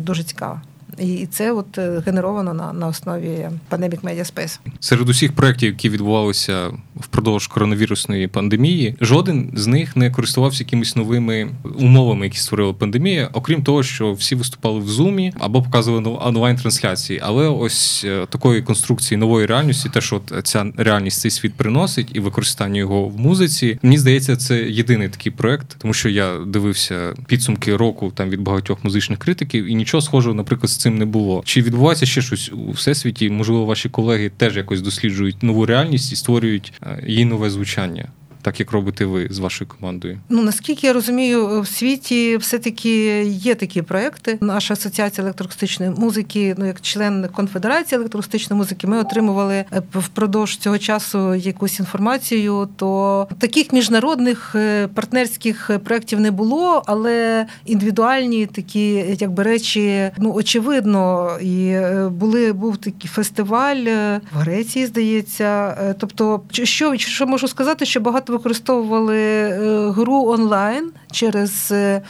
Дуже 0.00 0.22
цікаво. 0.22 0.60
І 0.98 1.26
це 1.26 1.52
от 1.52 1.78
е, 1.78 2.02
генеровано 2.06 2.54
на 2.54 2.72
на 2.72 2.86
основі 2.86 3.48
Pandemic 3.70 4.00
Media 4.00 4.32
Space. 4.34 4.58
Серед 4.80 5.08
усіх 5.08 5.32
проєктів, 5.32 5.68
які 5.68 5.88
відбувалися 5.88 6.70
впродовж 6.96 7.46
коронавірусної 7.46 8.28
пандемії, 8.28 8.96
жоден 9.00 9.52
з 9.54 9.66
них 9.66 9.96
не 9.96 10.10
користувався 10.10 10.64
якимись 10.64 10.96
новими 10.96 11.48
умовами, 11.78 12.26
які 12.26 12.38
створила 12.38 12.72
пандемія, 12.72 13.30
окрім 13.32 13.62
того, 13.62 13.82
що 13.82 14.12
всі 14.12 14.34
виступали 14.34 14.80
в 14.80 14.88
зумі 14.88 15.32
або 15.38 15.62
показували 15.62 16.18
онлайн 16.20 16.56
трансляції. 16.56 17.20
Але 17.22 17.48
ось 17.48 18.04
е, 18.04 18.26
такої 18.28 18.62
конструкції 18.62 19.18
нової 19.18 19.46
реальності, 19.46 19.88
те, 19.88 20.00
що 20.00 20.20
ця 20.42 20.66
реальність 20.76 21.20
цей 21.20 21.30
світ 21.30 21.54
приносить, 21.54 22.08
і 22.12 22.20
використання 22.20 22.78
його 22.78 23.08
в 23.08 23.20
музиці, 23.20 23.78
мені 23.82 23.98
здається, 23.98 24.36
це 24.36 24.62
єдиний 24.62 25.08
такий 25.08 25.32
проект, 25.32 25.76
тому 25.78 25.94
що 25.94 26.08
я 26.08 26.38
дивився 26.46 27.14
підсумки 27.26 27.76
року 27.76 28.12
там 28.14 28.30
від 28.30 28.40
багатьох 28.40 28.84
музичних 28.84 29.18
критиків, 29.18 29.64
і 29.64 29.74
нічого 29.74 30.00
схожого, 30.00 30.34
наприклад, 30.34 30.70
цим 30.76 30.98
не 30.98 31.04
було. 31.04 31.42
Чи 31.44 31.62
відбувається 31.62 32.06
ще 32.06 32.22
щось 32.22 32.52
у 32.52 32.70
всесвіті? 32.70 33.30
Можливо, 33.30 33.64
ваші 33.64 33.88
колеги 33.88 34.30
теж 34.36 34.56
якось 34.56 34.80
досліджують 34.80 35.42
нову 35.42 35.66
реальність 35.66 36.12
і 36.12 36.16
створюють 36.16 36.72
е, 36.82 37.04
її 37.06 37.24
нове 37.24 37.50
звучання 37.50 38.08
так 38.46 38.60
як 38.60 38.72
робите 38.72 39.04
ви 39.04 39.28
з 39.30 39.38
вашою 39.38 39.70
командою? 39.70 40.18
Ну 40.28 40.42
наскільки 40.42 40.86
я 40.86 40.92
розумію, 40.92 41.60
в 41.60 41.66
світі 41.66 42.36
все-таки 42.36 43.24
є 43.24 43.54
такі 43.54 43.82
проекти. 43.82 44.38
Наша 44.40 44.74
асоціація 44.74 45.24
електроакустичної 45.24 45.92
музики, 45.96 46.54
ну 46.58 46.66
як 46.66 46.80
член 46.80 47.28
конфедерації 47.32 47.98
електроакустичної 47.98 48.58
музики, 48.58 48.86
ми 48.86 48.98
отримували 48.98 49.54
е, 49.54 49.82
впродовж 49.94 50.56
цього 50.56 50.78
часу 50.78 51.34
якусь 51.34 51.80
інформацію. 51.80 52.68
То 52.76 53.28
таких 53.38 53.72
міжнародних 53.72 54.54
е, 54.54 54.88
партнерських 54.88 55.70
проєктів 55.84 56.20
не 56.20 56.30
було, 56.30 56.82
але 56.86 57.46
індивідуальні 57.64 58.46
такі, 58.46 59.16
якби 59.18 59.42
речі, 59.42 60.10
ну 60.18 60.34
очевидно, 60.34 61.30
і 61.42 61.68
е, 61.68 62.08
були 62.08 62.52
був 62.52 62.76
такий 62.76 63.10
фестиваль 63.10 63.84
в 64.32 64.38
Греції, 64.38 64.86
здається. 64.86 65.76
Тобто, 65.98 66.42
що, 66.50 66.96
що 66.96 67.26
можу 67.26 67.48
сказати, 67.48 67.86
що 67.86 68.00
багато 68.00 68.35
використовували 68.36 69.18
е, 69.18 69.90
гру 69.90 70.26
онлайн 70.28 70.90
через 71.12 71.68
е, 71.72 72.02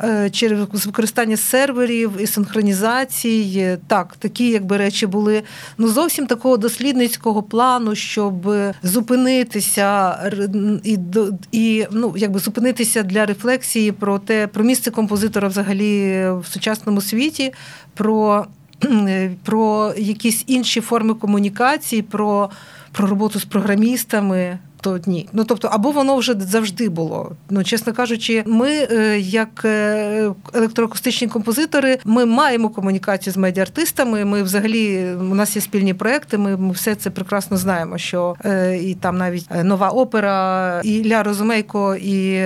е, 0.00 0.30
через 0.30 0.86
використання 0.86 1.36
серверів 1.36 2.12
і 2.20 2.26
синхронізацій. 2.26 3.78
Так, 3.86 4.16
такі 4.18 4.48
якби 4.48 4.76
речі 4.76 5.06
були 5.06 5.42
ну 5.78 5.88
зовсім 5.88 6.26
такого 6.26 6.56
дослідницького 6.56 7.42
плану, 7.42 7.94
щоб 7.94 8.52
зупинитися 8.82 10.18
і 10.84 10.98
і 11.52 11.86
ну 11.90 12.14
якби 12.16 12.40
зупинитися 12.40 13.02
для 13.02 13.26
рефлексії 13.26 13.92
про 13.92 14.18
те, 14.18 14.46
про 14.46 14.64
місце 14.64 14.90
композитора 14.90 15.48
взагалі 15.48 16.28
в 16.30 16.44
сучасному 16.46 17.00
світі. 17.00 17.52
про 17.94 18.46
про 19.44 19.94
якісь 19.96 20.44
інші 20.46 20.80
форми 20.80 21.14
комунікації, 21.14 22.02
про 22.02 22.50
про 22.92 23.06
роботу 23.06 23.40
з 23.40 23.44
програмістами, 23.44 24.58
то 24.84 25.00
ні. 25.06 25.28
Ну 25.32 25.44
тобто, 25.44 25.68
або 25.68 25.90
воно 25.90 26.16
вже 26.16 26.34
завжди 26.40 26.88
було. 26.88 27.32
Ну, 27.50 27.64
чесно 27.64 27.92
кажучи, 27.92 28.42
ми, 28.46 28.70
е, 28.70 29.18
як 29.20 29.62
е, 29.64 30.30
електроакустичні 30.54 31.28
композитори, 31.28 31.98
ми 32.04 32.24
маємо 32.24 32.68
комунікацію 32.68 33.34
з 33.34 33.36
медіаартистами. 33.36 34.24
Ми 34.24 34.42
взагалі 34.42 35.04
у 35.14 35.34
нас 35.34 35.56
є 35.56 35.62
спільні 35.62 35.94
проекти. 35.94 36.38
Ми, 36.38 36.56
ми 36.56 36.72
все 36.72 36.94
це 36.94 37.10
прекрасно 37.10 37.56
знаємо. 37.56 37.98
Що 37.98 38.36
е, 38.44 38.78
і 38.78 38.94
там 38.94 39.18
навіть 39.18 39.46
нова 39.64 39.88
опера, 39.88 40.80
і 40.84 40.94
Ілля 40.94 41.22
Розумейко, 41.22 41.96
і 41.96 42.40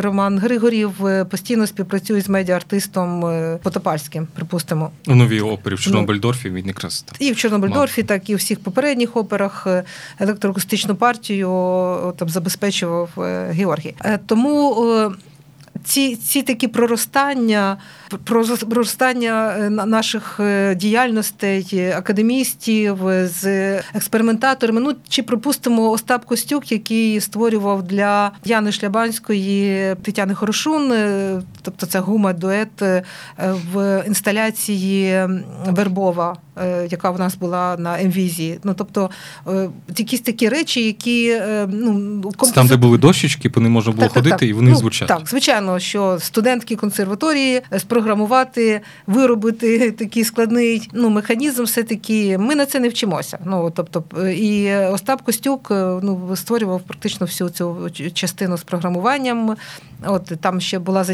Роман 0.00 0.38
Григорів 0.38 0.92
постійно 1.30 1.66
співпрацюють 1.66 2.24
з 2.24 2.28
медіаартистом 2.28 3.24
Потопальським, 3.62 4.28
припустимо. 4.34 4.90
У 5.06 5.14
новій 5.14 5.40
опері 5.40 5.74
в 5.74 5.80
Чорнобильдорфі 5.80 6.50
він 6.50 6.66
якраз 6.66 7.04
і 7.18 7.32
в 7.32 7.36
Чорнобильдорфі, 7.36 8.02
так 8.02 8.30
і 8.30 8.34
у 8.34 8.36
всіх 8.36 8.60
попередніх 8.60 9.16
операх 9.16 9.66
електроакустичну 10.18 10.94
партію 10.94 11.47
там 12.16 12.28
забезпечував 12.28 13.10
е, 13.18 13.50
Георгій. 13.52 13.94
Е, 14.04 14.18
тому 14.26 14.84
е, 14.92 15.10
ці 15.84 16.16
ці 16.16 16.42
такі 16.42 16.68
проростання, 16.68 17.76
проростання 18.24 19.68
наших 19.70 20.40
діяльностей, 20.76 21.92
академістів 21.96 22.98
з 23.24 23.74
експериментаторами. 23.78 24.80
Ну 24.80 24.94
чи 25.08 25.22
припустимо 25.22 25.90
Остап 25.90 26.24
Костюк, 26.24 26.72
який 26.72 27.20
створював 27.20 27.82
для 27.82 28.32
Яни 28.44 28.72
Шлябанської 28.72 29.94
Тетяни 30.02 30.34
Хорошун, 30.34 30.92
тобто 31.62 31.86
це 31.86 32.00
гума 32.00 32.32
дует 32.32 32.82
в 33.74 34.04
інсталяції 34.06 35.26
Вербова. 35.66 36.36
Е, 36.60 36.88
яка 36.90 37.10
в 37.10 37.18
нас 37.18 37.36
була 37.36 37.76
на 37.76 37.96
МВІЗі. 37.96 38.58
Ну 38.64 38.74
тобто 38.74 39.10
е, 39.48 39.70
якісь 39.96 40.20
такі 40.20 40.48
речі, 40.48 40.84
які 40.84 41.28
е, 41.30 41.68
ну 41.72 42.20
компози... 42.22 42.52
там, 42.52 42.66
де 42.66 42.76
були 42.76 42.98
дощечки, 42.98 43.50
по 43.50 43.60
ним 43.60 43.72
можна 43.72 43.92
було 43.92 44.02
так, 44.02 44.12
ходити, 44.12 44.36
так, 44.36 44.48
і 44.48 44.52
вони 44.52 44.70
ну, 44.70 44.76
звучать. 44.76 45.08
Так, 45.08 45.22
звичайно, 45.28 45.78
що 45.78 46.18
студентки 46.20 46.76
консерваторії 46.76 47.62
спрограмувати, 47.98 48.80
виробити 49.06 49.90
такий 49.90 50.24
складний 50.24 50.90
ну 50.92 51.10
механізм, 51.10 51.64
все 51.64 51.82
таки 51.82 52.38
ми 52.38 52.54
на 52.54 52.66
це 52.66 52.80
не 52.80 52.88
вчимося. 52.88 53.38
Ну 53.44 53.72
тобто, 53.76 54.04
і 54.28 54.74
Остап 54.74 55.22
Костюк 55.22 55.66
ну 55.70 56.36
створював 56.36 56.80
практично 56.80 57.26
всю 57.26 57.50
цю 57.50 57.90
частину 58.14 58.56
з 58.56 58.62
програмуванням. 58.62 59.56
От 60.06 60.32
там 60.40 60.60
ще 60.60 60.78
була 60.78 61.04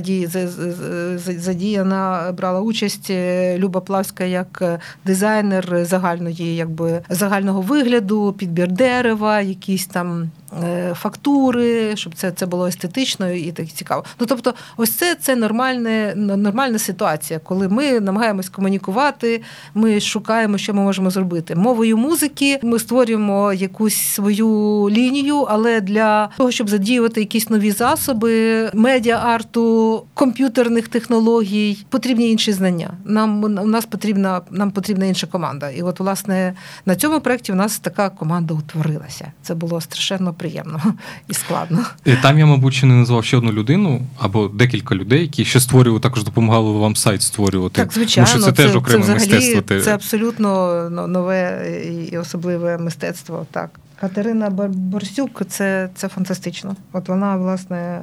задіяна, 1.18 2.32
брала 2.36 2.60
участь 2.60 3.10
Люба 3.56 3.80
Плавська 3.80 4.24
як 4.24 4.80
дизайнер 5.04 5.84
загальної, 5.84 6.56
якби 6.56 7.02
загального 7.08 7.60
вигляду, 7.60 8.34
підбір 8.38 8.72
дерева, 8.72 9.40
якісь 9.40 9.86
там 9.86 10.30
Е, 10.62 10.94
фактури, 10.94 11.96
щоб 11.96 12.14
це 12.14 12.30
це 12.30 12.46
було 12.46 12.66
естетично 12.66 13.30
і 13.30 13.52
так 13.52 13.66
цікаво. 13.66 14.04
Ну 14.20 14.26
тобто, 14.26 14.54
ось 14.76 14.90
це 14.90 15.14
це 15.14 15.36
нормальне, 15.36 16.14
нормальна 16.16 16.78
ситуація, 16.78 17.38
коли 17.38 17.68
ми 17.68 18.00
намагаємось 18.00 18.48
комунікувати, 18.48 19.42
ми 19.74 20.00
шукаємо, 20.00 20.58
що 20.58 20.74
ми 20.74 20.82
можемо 20.82 21.10
зробити. 21.10 21.54
Мовою 21.54 21.96
музики 21.96 22.58
ми 22.62 22.78
створюємо 22.78 23.52
якусь 23.52 23.96
свою 23.96 24.48
лінію, 24.90 25.36
але 25.36 25.80
для 25.80 26.28
того, 26.36 26.50
щоб 26.50 26.68
задіювати 26.68 27.20
якісь 27.20 27.50
нові 27.50 27.70
засоби, 27.70 28.70
медіа-арту, 28.74 30.02
комп'ютерних 30.14 30.88
технологій, 30.88 31.84
потрібні 31.88 32.30
інші 32.30 32.52
знання. 32.52 32.90
Нам 33.04 33.44
у 33.44 33.48
нас 33.48 33.86
потрібна 33.86 34.40
нам 34.50 34.70
потрібна 34.70 35.06
інша 35.06 35.26
команда. 35.26 35.70
І 35.70 35.82
от, 35.82 36.00
власне, 36.00 36.54
на 36.86 36.96
цьому 36.96 37.20
проєкті 37.20 37.52
у 37.52 37.54
нас 37.54 37.78
така 37.78 38.08
команда 38.08 38.54
утворилася. 38.54 39.32
Це 39.42 39.54
було 39.54 39.80
страшенно 39.80 40.34
приємно 40.34 40.82
і 41.28 41.34
складно. 41.34 41.84
І 42.04 42.16
Там 42.16 42.38
я, 42.38 42.46
мабуть, 42.46 42.74
ще 42.74 42.86
не 42.86 42.94
назвав 42.94 43.24
ще 43.24 43.36
одну 43.36 43.52
людину 43.52 44.00
або 44.18 44.48
декілька 44.48 44.94
людей, 44.94 45.20
які 45.20 45.44
ще 45.44 45.60
створювали, 45.60 46.00
також 46.00 46.24
допомагали 46.24 46.72
вам 46.72 46.96
сайт 46.96 47.22
створювати. 47.22 47.74
Так, 47.74 47.92
звичайно, 47.92 48.30
Тому 48.30 48.42
що 48.42 48.52
це, 48.52 48.56
це 48.56 48.66
теж 48.66 48.76
окреме 48.76 49.06
це 49.06 49.14
взагалі, 49.14 49.34
мистецтво. 49.34 49.80
Це 49.80 49.94
абсолютно 49.94 50.90
нове 50.90 51.68
і 52.12 52.18
особливе 52.18 52.78
мистецтво. 52.78 53.46
Так. 53.50 53.70
Катерина 54.00 54.50
Борсюк 54.68 55.42
це 55.48 55.88
це 55.94 56.08
фантастично. 56.08 56.76
От 56.92 57.08
вона, 57.08 57.36
власне, 57.36 58.00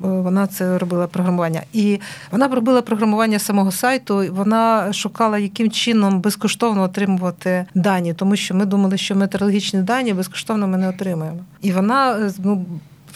вона 0.00 0.46
це 0.46 0.78
робила 0.78 1.06
програмування. 1.06 1.62
І 1.72 2.00
вона 2.30 2.48
робила 2.48 2.82
програмування 2.82 3.38
самого 3.38 3.72
сайту. 3.72 4.24
Вона 4.30 4.92
шукала, 4.92 5.38
яким 5.38 5.70
чином 5.70 6.20
безкоштовно 6.20 6.82
отримувати 6.82 7.66
дані, 7.74 8.14
тому 8.14 8.36
що 8.36 8.54
ми 8.54 8.66
думали, 8.66 8.98
що 8.98 9.16
метеорологічні 9.16 9.82
дані 9.82 10.12
безкоштовно 10.12 10.68
ми 10.68 10.78
не 10.78 10.88
отримаємо. 10.88 11.38
І 11.62 11.72
вона 11.72 12.30
ну, 12.44 12.64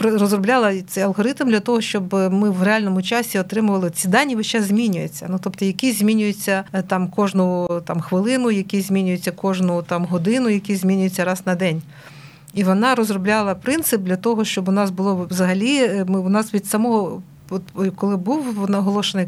розробляла 0.00 0.82
цей 0.82 1.02
алгоритм 1.02 1.48
для 1.48 1.60
того, 1.60 1.80
щоб 1.80 2.14
ми 2.14 2.50
в 2.50 2.62
реальному 2.62 3.02
часі 3.02 3.38
отримували 3.38 3.90
ці 3.90 4.08
дані, 4.08 4.36
весь 4.36 4.46
час 4.46 4.64
змінюються. 4.64 5.26
Ну 5.30 5.40
тобто, 5.42 5.64
які 5.64 5.92
змінюються 5.92 6.64
е, 6.72 6.82
там 6.82 7.08
кожну 7.08 7.68
там 7.86 8.00
хвилину, 8.00 8.50
які 8.50 8.80
змінюються 8.80 9.32
кожну 9.32 9.82
там 9.82 10.04
годину, 10.04 10.48
які 10.48 10.76
змінюються 10.76 11.24
раз 11.24 11.42
на 11.46 11.54
день. 11.54 11.82
І 12.54 12.64
вона 12.64 12.94
розробляла 12.94 13.54
принцип 13.54 14.02
для 14.02 14.16
того, 14.16 14.44
щоб 14.44 14.68
у 14.68 14.72
нас 14.72 14.90
було 14.90 15.26
взагалі 15.30 15.76
е, 15.76 16.04
ми 16.08 16.20
у 16.20 16.28
нас 16.28 16.54
від 16.54 16.66
самого 16.66 17.22
коли 17.96 18.16
був 18.16 18.70
наголошений 18.70 19.26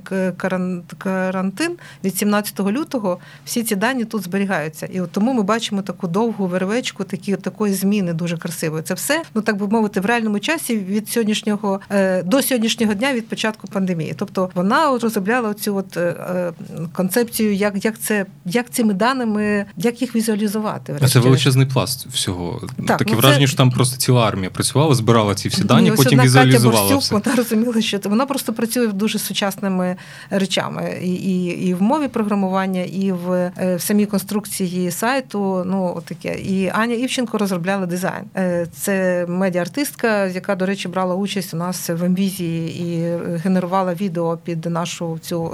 карантин 0.99 1.73
від 2.05 2.17
17 2.17 2.61
лютого, 2.61 3.19
всі 3.45 3.63
ці 3.63 3.77
дані 3.77 4.05
тут 4.05 4.23
зберігаються. 4.23 4.87
І 4.87 5.01
от 5.01 5.13
тому 5.13 5.33
ми 5.33 5.43
бачимо 5.43 5.83
таку 5.83 6.09
довгу 6.09 6.47
вервечку, 6.47 7.05
такі 7.05 7.37
такої 7.37 7.75
зміни 7.75 8.13
дуже 8.13 8.37
красивої. 8.37 8.83
Це 8.83 8.95
все, 8.95 9.23
ну 9.35 9.43
так 9.43 9.57
би 9.57 9.69
мовити, 9.69 10.01
в 10.01 10.07
реальному 10.07 10.39
часі 10.39 10.79
від 10.79 11.09
сьогоднішнього 11.09 11.81
е, 11.91 12.23
до 12.23 12.43
сьогоднішнього 12.43 12.95
дня 12.95 13.13
від 13.13 13.29
початку 13.29 13.69
пандемії. 13.69 14.15
Тобто 14.17 14.51
вона 14.55 14.99
розробляла 14.99 15.55
цю 15.55 15.77
от 15.77 15.97
е, 15.97 16.53
концепцію, 16.93 17.55
як 17.55 17.85
як 17.85 17.99
це 17.99 18.27
як 18.45 18.71
цими 18.71 18.95
даними, 18.95 19.65
як 19.77 20.03
їх 20.03 20.17
візуалізувати. 20.17 21.01
Це 21.09 21.21
величезний 21.21 21.67
пласт 21.67 22.07
всього. 22.07 22.63
Так, 22.87 22.99
Таке 22.99 23.13
ну, 23.13 23.19
враження, 23.19 23.47
це... 23.47 23.47
що 23.47 23.57
там 23.57 23.71
просто 23.71 23.97
ціла 23.97 24.29
армія 24.29 24.51
працювала, 24.51 24.95
збирала 24.95 25.35
ці 25.35 25.49
всі 25.49 25.65
дані, 25.65 25.91
Ні, 25.91 25.97
потім 25.97 26.21
візуалізувала. 26.21 26.83
Катя 26.83 26.95
Борсюк, 26.95 27.01
все. 27.01 27.15
Вона 27.15 27.37
розуміла, 27.37 27.81
що 27.81 27.99
вона 28.13 28.27
просто 28.27 28.53
працює 28.53 28.87
дуже 28.87 29.19
сучасними 29.19 29.97
речами, 30.31 30.99
і 31.03 31.15
і, 31.15 31.45
і 31.69 31.75
в 31.75 31.83
мові 31.83 32.09
програмування, 32.09 32.83
і 32.83 33.13
в, 33.13 33.33
е, 33.33 33.77
в 33.77 33.81
самій 33.81 34.07
конструкції 34.07 34.91
сайту. 34.91 35.65
Ну 35.67 36.03
таке. 36.05 36.35
І 36.35 36.71
Аня 36.75 36.95
Івченко 36.95 37.39
розробляла 37.39 37.87
дизайн. 37.87 38.25
Е, 38.37 38.67
це 38.73 39.27
медіа-артистка, 39.29 40.27
яка, 40.27 40.55
до 40.55 40.67
речі, 40.67 40.89
брала 40.89 41.15
участь 41.15 41.55
у 41.55 41.57
нас 41.57 41.89
в 41.89 42.09
МВізі 42.09 42.65
і 42.67 43.17
генерувала 43.45 43.95
відео 43.95 44.37
під 44.37 44.67
нашу 44.67 45.19
цю 45.23 45.53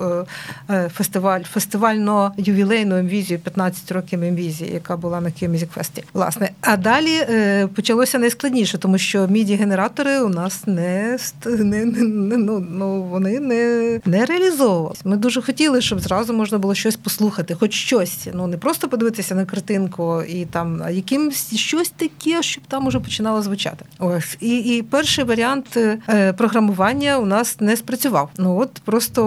е, 0.70 0.88
фестиваль, 0.88 1.42
фестивально 1.42 2.32
ювілейну 2.36 3.02
МВізію 3.02 3.38
15 3.38 3.92
років 3.92 4.18
МВізі, 4.18 4.70
яка 4.72 4.96
була 4.96 5.20
на 5.20 5.30
Київ 5.30 5.68
Фесті. 5.68 6.04
Власне, 6.12 6.50
а 6.60 6.76
далі 6.76 7.26
почалося 7.74 8.18
найскладніше, 8.18 8.78
тому 8.78 8.98
що 8.98 9.28
міді 9.28 9.54
генератори 9.54 10.20
у 10.20 10.28
нас 10.28 10.66
не 10.66 11.18
не, 11.46 11.84
не, 11.84 12.36
ну, 12.48 12.66
ну 12.70 13.02
вони 13.02 13.40
не 13.40 14.00
не 14.04 14.24
реалізовувалися. 14.26 15.02
Ми 15.04 15.16
дуже 15.16 15.42
хотіли, 15.42 15.80
щоб 15.80 16.00
зразу 16.00 16.32
можна 16.32 16.58
було 16.58 16.74
щось 16.74 16.96
послухати, 16.96 17.54
хоч 17.54 17.72
щось. 17.72 18.28
Ну 18.34 18.46
не 18.46 18.56
просто 18.56 18.88
подивитися 18.88 19.34
на 19.34 19.44
картинку 19.44 20.22
і 20.22 20.44
там, 20.44 20.82
а 20.84 20.90
якимсь 20.90 21.54
щось 21.54 21.90
таке, 21.90 22.42
щоб 22.42 22.64
там 22.68 22.86
уже 22.86 23.00
починало 23.00 23.42
звучати. 23.42 23.84
Ось 23.98 24.36
і 24.40 24.58
і 24.58 24.82
перший 24.82 25.24
варіант 25.24 25.76
е, 26.08 26.32
програмування 26.32 27.18
у 27.18 27.26
нас 27.26 27.60
не 27.60 27.76
спрацював. 27.76 28.30
Ну 28.38 28.58
от 28.58 28.70
просто 28.84 29.20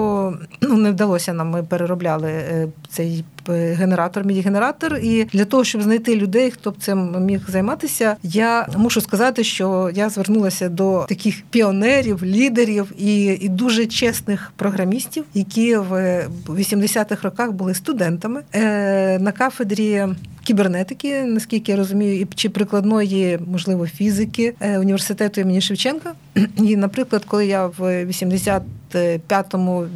ну 0.62 0.78
не 0.78 0.92
вдалося 0.92 1.34
нам. 1.34 1.50
Ми 1.50 1.64
переробляли 1.64 2.30
е, 2.30 2.68
цей 2.90 3.24
генератор, 3.50 4.26
міді-генератор. 4.26 4.98
І 5.04 5.24
для 5.24 5.46
того, 5.46 5.64
щоб 5.64 5.82
знайти 5.82 6.16
людей, 6.16 6.52
хто 6.52 6.72
б 6.72 6.78
цим 6.80 7.26
міг 7.26 7.50
займатися, 7.50 8.16
я 8.24 8.68
мушу 8.78 9.02
сказати, 9.02 9.44
що 9.44 9.92
я 9.94 10.10
звернулася 10.10 10.70
до 10.70 11.06
таких 11.10 11.44
піонерів, 11.50 12.26
лідерів 12.26 12.92
і 12.98 13.26
і 13.42 13.50
дуже 13.50 13.86
чесних 13.86 14.52
програмістів, 14.56 15.24
які 15.34 15.76
в 15.76 16.24
80-х 16.48 17.24
роках 17.24 17.52
були 17.52 17.74
студентами 17.74 18.42
е, 18.54 19.20
на 19.20 19.32
кафедрі. 19.32 20.08
Кібернетики, 20.44 21.24
наскільки 21.24 21.72
я 21.72 21.78
розумію, 21.78 22.22
і 22.22 22.28
чи 22.36 22.50
прикладної, 22.50 23.40
можливо, 23.52 23.88
фізики 23.88 24.54
е, 24.60 24.80
університету 24.80 25.42
імені 25.42 25.62
Шевченка. 25.62 26.14
І, 26.58 26.76
наприклад, 26.76 27.24
коли 27.28 27.46
я 27.46 27.68
в 27.68 28.06
80 28.06 28.64
95-му, 28.96 29.88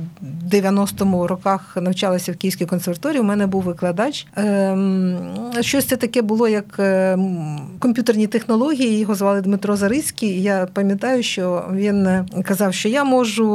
90-му 0.52 1.28
роках 1.28 1.78
навчалася 1.82 2.32
в 2.32 2.36
Київській 2.36 2.66
консерваторії, 2.66 3.22
у 3.22 3.24
мене 3.24 3.48
був 3.48 3.64
викладач. 3.64 4.28
Ем, 4.36 5.18
щось 5.62 5.86
це 5.86 5.98
таке 5.98 6.22
було, 6.22 6.48
як 6.48 6.76
ем, 6.80 7.60
комп'ютерні 7.80 8.28
технології. 8.28 9.00
Його 9.00 9.16
звали 9.16 9.42
Дмитро 9.42 9.76
Зарицький. 9.76 10.42
Я 10.42 10.68
пам'ятаю, 10.74 11.24
що 11.24 11.66
він 11.74 12.26
казав, 12.44 12.74
що 12.74 12.90
я 12.90 13.04
можу 13.04 13.48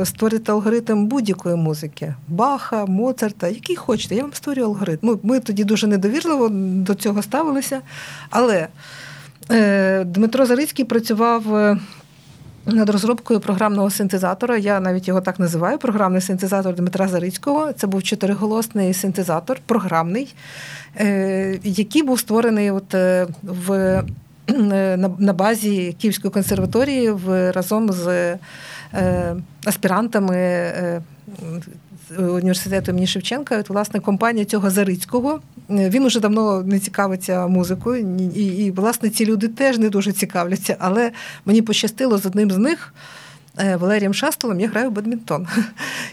е, 0.00 0.06
створити 0.06 0.52
алгоритм 0.52 1.06
будь-якої 1.06 1.56
музики 1.56 2.14
Баха, 2.28 2.86
Моцарта, 2.86 3.48
який 3.48 3.76
хочете. 3.76 4.14
Я 4.14 4.22
вам 4.22 4.32
створюю 4.32 4.66
алгоритм. 4.66 4.98
Ну, 5.02 5.20
Ми 5.22 5.40
тоді 5.40 5.64
дуже 5.64 5.86
недовірливо 5.86 6.48
до 6.52 6.94
цього 6.94 7.22
ставилися. 7.22 7.80
Але 8.30 8.68
е, 9.50 10.04
Дмитро 10.04 10.46
Зарицький 10.46 10.84
працював. 10.84 11.76
Над 12.66 12.90
розробкою 12.90 13.40
програмного 13.40 13.90
синтезатора. 13.90 14.56
Я 14.56 14.80
навіть 14.80 15.08
його 15.08 15.20
так 15.20 15.38
називаю. 15.38 15.78
Програмний 15.78 16.20
синтезатор 16.20 16.74
Дмитра 16.74 17.08
Зарицького. 17.08 17.72
Це 17.72 17.86
був 17.86 18.02
чотириголосний 18.02 18.94
синтезатор, 18.94 19.60
програмний, 19.66 20.34
е, 20.96 21.58
який 21.64 22.02
був 22.02 22.20
створений 22.20 22.70
от 22.70 22.94
е, 22.94 23.26
в. 23.42 23.72
Е, 23.72 24.96
на 25.18 25.32
базі 25.32 25.96
Київської 26.00 26.32
консерваторії 26.32 27.10
в 27.10 27.52
разом 27.52 27.92
з 27.92 28.36
аспірантами 29.64 30.72
університету 32.18 32.90
імені 32.90 33.06
Шевченка. 33.06 33.58
От, 33.58 33.68
власне, 33.68 34.00
компанія 34.00 34.44
цього 34.44 34.70
Зарицького. 34.70 35.40
Він 35.70 36.04
уже 36.04 36.20
давно 36.20 36.62
не 36.62 36.78
цікавиться 36.78 37.46
музикою, 37.46 38.16
і, 38.34 38.44
і, 38.44 38.70
власне, 38.70 39.10
ці 39.10 39.26
люди 39.26 39.48
теж 39.48 39.78
не 39.78 39.88
дуже 39.88 40.12
цікавляться, 40.12 40.76
але 40.78 41.12
мені 41.44 41.62
пощастило 41.62 42.18
з 42.18 42.26
одним 42.26 42.50
з 42.50 42.58
них. 42.58 42.94
Е, 43.60 43.76
Валерієм 43.76 44.14
Шастолом 44.14 44.60
я 44.60 44.68
граю 44.68 44.90
в 44.90 44.92
бадмінтон. 44.92 45.46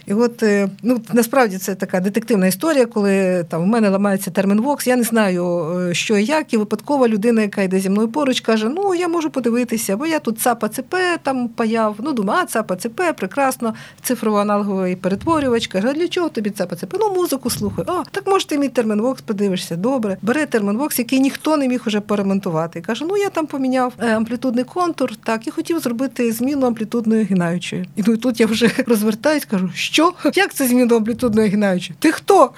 І 0.06 0.14
от 0.14 0.44
е, 0.44 0.70
ну 0.84 1.02
насправді 1.14 1.58
це 1.58 1.76
така 1.76 2.00
детективна 2.00 2.48
історія, 2.48 2.86
коли 2.86 3.46
там 3.50 3.64
у 3.64 3.66
мене 3.66 3.90
ламається 3.90 4.32
термін 4.32 4.62
Вокс. 4.62 4.88
Я 4.88 4.96
не 4.96 5.04
знаю, 5.04 5.72
е, 5.80 5.94
що 5.94 6.18
і 6.18 6.26
як, 6.26 6.54
і 6.54 6.58
випадкова 6.58 7.08
людина, 7.08 7.42
яка 7.42 7.62
йде 7.62 7.80
зі 7.80 7.90
мною 7.90 8.08
поруч, 8.08 8.42
каже: 8.42 8.70
Ну, 8.70 8.96
я 8.96 9.08
можу 9.08 9.30
подивитися, 9.30 9.98
бо 9.98 10.06
я 10.06 10.20
тут 10.20 10.40
ЦАПа 10.40 10.70
ЦП 10.70 10.96
там 11.24 11.48
паяв. 11.48 11.96
Ну, 12.00 12.14
думаю, 12.14 12.40
а 12.44 12.46
ЦАПа 12.46 12.76
ЦП, 12.76 13.02
прекрасно, 13.18 13.74
цифрово-аналоговий 14.04 14.96
перетворювач. 14.96 15.68
Каже, 15.68 15.94
для 15.94 16.08
чого 16.08 16.30
тобі 16.30 16.50
ЦАПа 16.50 16.76
ЦП? 16.76 16.96
Ну, 17.00 17.14
музику 17.14 17.50
слухай. 17.50 17.86
А, 17.88 18.04
так 18.12 18.28
може 18.28 18.48
ти 18.48 18.58
мій 18.58 18.70
термін 18.70 19.02
Вокс 19.02 19.22
подивишся. 19.22 19.76
Добре. 19.76 20.18
Бере 20.22 20.46
термін 20.46 20.78
Вокс, 20.78 21.00
який 21.00 21.20
ніхто 21.20 21.58
не 21.58 21.68
міг 21.68 21.84
уже 21.88 22.00
перемонтувати. 22.02 22.82
Каже, 22.82 23.06
ну 23.06 23.18
я 23.18 23.30
там 23.30 23.46
поміняв 23.46 23.94
амплітудний 23.98 24.64
контур, 24.64 25.16
так, 25.16 25.48
і 25.48 25.52
хотів 25.52 25.80
зробити 25.80 26.32
зміну 26.32 26.68
амплітудної 26.68 27.26
гінаючої. 27.38 27.86
І 27.96 28.04
ну, 28.08 28.18
тут 28.18 28.40
я 28.40 28.46
вже 28.46 28.72
розвертаюсь, 28.88 29.46
кажу, 29.46 29.72
що? 29.74 30.14
Як 30.36 30.54
це 30.54 30.68
зміну 30.68 30.96
амплітудної 30.96 31.50
гінаючої? 31.50 31.98
Ти 32.00 32.12
хто? 32.12 32.52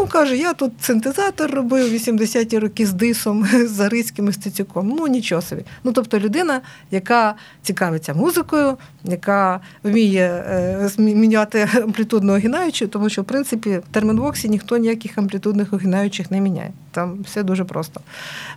Ну, 0.00 0.06
каже, 0.06 0.36
я 0.36 0.54
тут 0.54 0.72
синтезатор 0.80 1.50
робив 1.50 1.92
80-ті 1.92 2.58
роки 2.58 2.86
з 2.86 2.92
дисом, 2.92 3.44
з 3.66 3.70
Зарицьким 3.70 4.28
і 4.28 4.32
Стецюком. 4.32 4.94
Ну, 4.98 5.06
нічого 5.06 5.42
собі. 5.42 5.62
Ну, 5.84 5.92
тобто 5.92 6.18
людина, 6.18 6.60
яка 6.90 7.34
цікавиться 7.62 8.14
музикою, 8.14 8.76
яка 9.04 9.60
вміє 9.82 10.44
е, 10.50 10.90
міняти 10.98 11.68
амплітудну 11.74 12.32
огинаючу, 12.32 12.88
тому 12.88 13.08
що, 13.08 13.22
в 13.22 13.24
принципі, 13.24 13.70
в 13.70 13.94
термінвоксі 13.94 14.48
ніхто 14.48 14.76
ніяких 14.76 15.18
амплітудних 15.18 15.72
огинаючих 15.72 16.30
не 16.30 16.40
міняє. 16.40 16.70
Там 16.90 17.18
все 17.22 17.42
дуже 17.42 17.64
просто. 17.64 18.00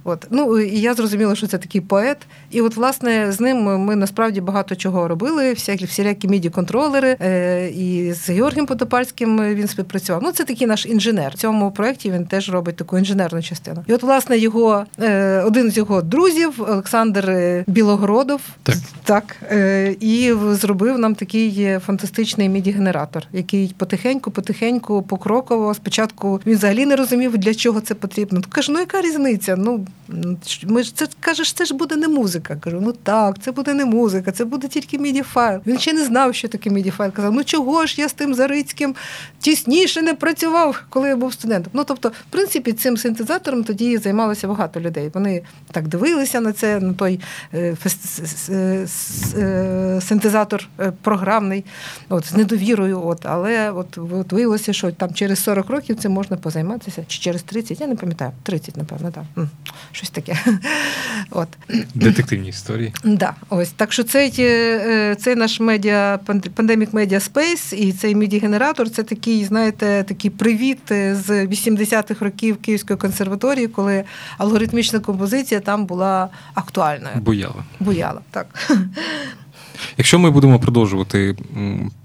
От. 0.03 0.27
Ну, 0.29 0.59
І 0.59 0.79
я 0.79 0.93
зрозуміла, 0.93 1.35
що 1.35 1.47
це 1.47 1.57
такий 1.57 1.81
поет. 1.81 2.17
І 2.51 2.61
от, 2.61 2.75
власне, 2.75 3.31
з 3.31 3.39
ним 3.39 3.57
ми 3.63 3.95
насправді 3.95 4.41
багато 4.41 4.75
чого 4.75 5.07
робили, 5.07 5.53
всякі 5.53 5.85
всілякі 5.85 6.27
міді-контролери. 6.27 7.17
Е, 7.21 7.69
і 7.69 8.13
з 8.13 8.29
Георгієм 8.29 8.65
Потопальським 8.65 9.55
він 9.55 9.67
співпрацював. 9.67 10.23
Ну, 10.23 10.31
це 10.31 10.43
такий 10.43 10.67
наш 10.67 10.85
інженер. 10.85 11.30
Інженер. 11.31 11.35
В 11.35 11.37
цьому 11.39 11.71
проєкті 11.71 12.11
він 12.11 12.25
теж 12.25 12.49
робить 12.49 12.75
таку 12.75 12.97
інженерну 12.97 13.41
частину. 13.41 13.83
І 13.87 13.93
от, 13.93 14.03
власне, 14.03 14.37
його 14.37 14.85
один 15.45 15.71
з 15.71 15.77
його 15.77 16.01
друзів, 16.01 16.53
Олександр 16.57 17.63
Білогородов, 17.67 18.41
так, 18.63 18.77
так 19.03 19.35
і 19.99 20.33
зробив 20.51 20.99
нам 20.99 21.15
такий 21.15 21.79
фантастичний 21.79 22.49
міді-генератор, 22.49 23.23
який 23.33 23.75
потихеньку-потихеньку 23.77 25.01
покроково. 25.03 25.73
Спочатку 25.73 26.41
він 26.45 26.55
взагалі 26.55 26.85
не 26.85 26.95
розумів, 26.95 27.37
для 27.37 27.53
чого 27.53 27.81
це 27.81 27.93
потрібно. 27.93 28.41
Каже, 28.49 28.71
ну 28.71 28.79
яка 28.79 29.01
різниця? 29.01 29.55
Ну 29.55 29.85
ми 30.63 30.83
ж 30.83 30.95
це 30.95 31.07
кажеш, 31.19 31.53
це 31.53 31.65
ж 31.65 31.73
буде 31.73 31.95
не 31.95 32.07
музика. 32.07 32.55
Кажу, 32.55 32.79
ну 32.81 32.93
так, 33.03 33.35
це 33.41 33.51
буде 33.51 33.73
не 33.73 33.85
музика, 33.85 34.31
це 34.31 34.45
буде 34.45 34.67
тільки 34.67 34.99
міді 34.99 35.21
файл. 35.21 35.59
Він 35.67 35.79
ще 35.79 35.93
не 35.93 36.05
знав, 36.05 36.35
що 36.35 36.47
таке 36.47 36.69
міді 36.69 36.89
файл. 36.89 37.11
Казав, 37.11 37.33
ну 37.33 37.43
чого 37.43 37.85
ж 37.85 38.01
я 38.01 38.09
з 38.09 38.13
тим 38.13 38.33
Зарицьким 38.33 38.95
тісніше 39.39 40.01
не 40.01 40.13
працював, 40.13 40.83
коли 40.89 41.10
я 41.11 41.17
був 41.17 41.33
студентом. 41.33 41.71
Ну 41.73 41.83
тобто, 41.83 42.09
в 42.09 42.29
принципі, 42.29 42.73
цим 42.73 42.97
синтезатором 42.97 43.63
тоді 43.63 43.97
займалося 43.97 44.47
багато 44.47 44.79
людей. 44.79 45.09
Вони 45.13 45.41
так 45.71 45.87
дивилися 45.87 46.41
на 46.41 46.53
це, 46.53 46.79
на 46.79 46.93
той 46.93 47.19
е, 47.53 47.77
е, 48.49 48.87
е, 49.37 50.01
синтезатор 50.01 50.69
програмний, 51.01 51.65
от 52.09 52.25
з 52.25 52.33
недовірою. 52.33 53.01
От, 53.05 53.25
але 53.25 53.71
от, 53.71 53.97
от 53.97 54.31
виявилося, 54.31 54.73
що 54.73 54.91
там 54.91 55.13
через 55.13 55.43
40 55.43 55.69
років 55.69 55.95
цим 55.95 56.11
можна 56.11 56.37
позайматися, 56.37 57.03
чи 57.07 57.19
через 57.19 57.43
30, 57.43 57.81
я 57.81 57.87
не 57.87 57.95
пам'ятаю, 57.95 58.31
30, 58.43 58.77
напевно, 58.77 59.11
так. 59.11 59.23
Щось 59.91 60.09
таке. 60.09 60.39
От. 61.31 61.47
Детективні 61.95 62.49
історії. 62.49 62.93
Да, 63.03 63.33
ось. 63.49 63.71
Так 63.71 63.93
що 63.93 64.03
цей 64.03 64.31
цей 65.15 65.35
наш 65.35 65.59
медіа, 65.59 66.19
Pandemic 66.27 66.91
Media 66.91 67.31
Space 67.31 67.75
і 67.75 67.93
цей 67.93 68.15
міді-генератор 68.15 68.89
це 68.89 69.03
такий, 69.03 69.45
знаєте, 69.45 70.05
такий 70.07 70.31
привіт 70.31 70.91
з 71.15 71.45
80-х 71.45 72.25
років 72.25 72.57
Київської 72.57 72.97
консерваторії, 72.97 73.67
коли 73.67 74.03
алгоритмічна 74.37 74.99
композиція 74.99 75.59
там 75.59 75.85
була 75.85 76.29
актуальною. 76.53 77.15
Буяла. 77.15 77.63
Буяла, 77.79 78.21
так. 78.31 78.69
Якщо 79.97 80.19
ми 80.19 80.31
будемо 80.31 80.59
продовжувати 80.59 81.35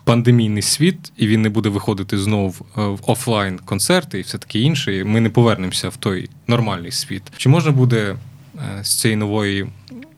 пандемійний 0.04 0.62
світ, 0.62 1.12
і 1.16 1.26
він 1.26 1.42
не 1.42 1.48
буде 1.48 1.68
виходити 1.68 2.18
знову 2.18 2.48
е, 2.48 2.52
в 2.74 3.00
офлайн 3.06 3.58
концерти 3.58 4.18
і 4.18 4.22
все 4.22 4.38
таке 4.38 4.58
інше, 4.58 5.04
ми 5.04 5.20
не 5.20 5.30
повернемося 5.30 5.88
в 5.88 5.96
той 5.96 6.30
нормальний 6.46 6.92
світ. 6.92 7.22
Чи 7.36 7.48
можна 7.48 7.70
буде 7.70 8.16
е, 8.78 8.84
з 8.84 9.00
цієї 9.00 9.16
нової 9.16 9.66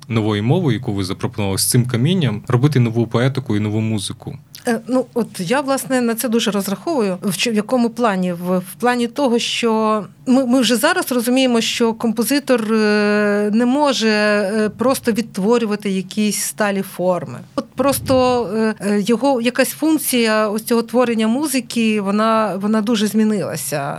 нової 0.09 0.42
мови, 0.42 0.75
яку 0.75 0.92
ви 0.92 1.05
запропонували 1.05 1.59
з 1.59 1.71
цим 1.71 1.87
камінням, 1.87 2.42
робити 2.49 2.81
нову 2.81 3.07
поетику 3.07 3.57
і 3.57 3.61
нову 3.61 3.81
музику? 3.81 4.38
Е, 4.68 4.81
ну 4.88 5.07
от 5.14 5.29
я 5.40 5.61
власне 5.61 6.01
на 6.01 6.14
це 6.14 6.29
дуже 6.29 6.51
розраховую. 6.51 7.18
В 7.23 7.55
якому 7.55 7.90
плані? 7.90 8.33
В, 8.33 8.59
в 8.59 8.75
плані 8.81 9.07
того, 9.07 9.38
що 9.38 10.05
ми 10.27 10.47
ми 10.47 10.61
вже 10.61 10.77
зараз 10.77 11.12
розуміємо, 11.12 11.61
що 11.61 11.94
композитор 11.94 12.73
е, 12.73 13.51
не 13.55 13.66
може 13.66 14.09
е, 14.09 14.68
просто 14.68 15.12
відтворювати 15.12 15.90
якісь 15.90 16.42
сталі 16.42 16.83
форми. 16.83 17.38
От 17.55 17.64
просто 17.75 18.75
його 18.99 19.40
якась 19.40 19.68
функція 19.68 20.49
ось 20.49 20.62
цього 20.62 20.83
творення 20.83 21.29
музики, 21.29 22.01
вона 22.01 22.57
вона 22.62 22.81
дуже 22.81 23.07
змінилася. 23.07 23.99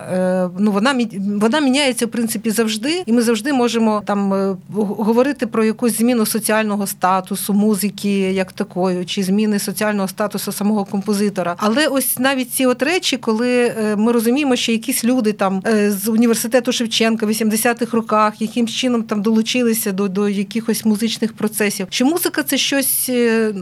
Ну 0.60 0.72
вона 0.72 1.08
вона 1.42 1.60
міняється 1.60 2.06
в 2.06 2.10
принципі 2.10 2.52
завжди, 2.52 3.04
і 3.06 3.14
ми 3.14 3.22
завжди 3.22 3.54
можемо 3.54 4.02
там 4.06 4.58
говорити 4.74 5.48
про 5.48 5.64
якусь 5.64 5.99
зміну 6.00 6.26
соціального 6.26 6.88
статусу 6.88 7.54
музики, 7.54 8.20
як 8.20 8.52
такої, 8.52 9.06
чи 9.06 9.24
зміни 9.24 9.60
соціального 9.60 10.08
статусу 10.08 10.52
самого 10.52 10.86
композитора. 10.86 11.56
Але 11.58 11.88
ось 11.88 12.20
навіть 12.20 12.54
ці 12.54 12.66
от 12.66 12.84
речі, 12.84 13.18
коли 13.18 13.66
е, 13.66 13.96
ми 13.96 14.12
розуміємо, 14.12 14.56
що 14.56 14.72
якісь 14.72 15.04
люди 15.04 15.34
там 15.34 15.62
е, 15.68 15.92
з 15.92 16.08
університету 16.08 16.72
Шевченка 16.72 17.26
в 17.26 17.30
80-х 17.30 17.98
роках 17.98 18.42
якимсь 18.42 18.72
чином 18.72 19.04
там 19.04 19.22
долучилися 19.22 19.92
до 19.92 20.08
до 20.08 20.30
якихось 20.30 20.86
музичних 20.86 21.34
процесів. 21.34 21.88
Чи 21.90 22.06
музика 22.06 22.44
це 22.44 22.58
щось, 22.58 23.10
е, 23.10 23.54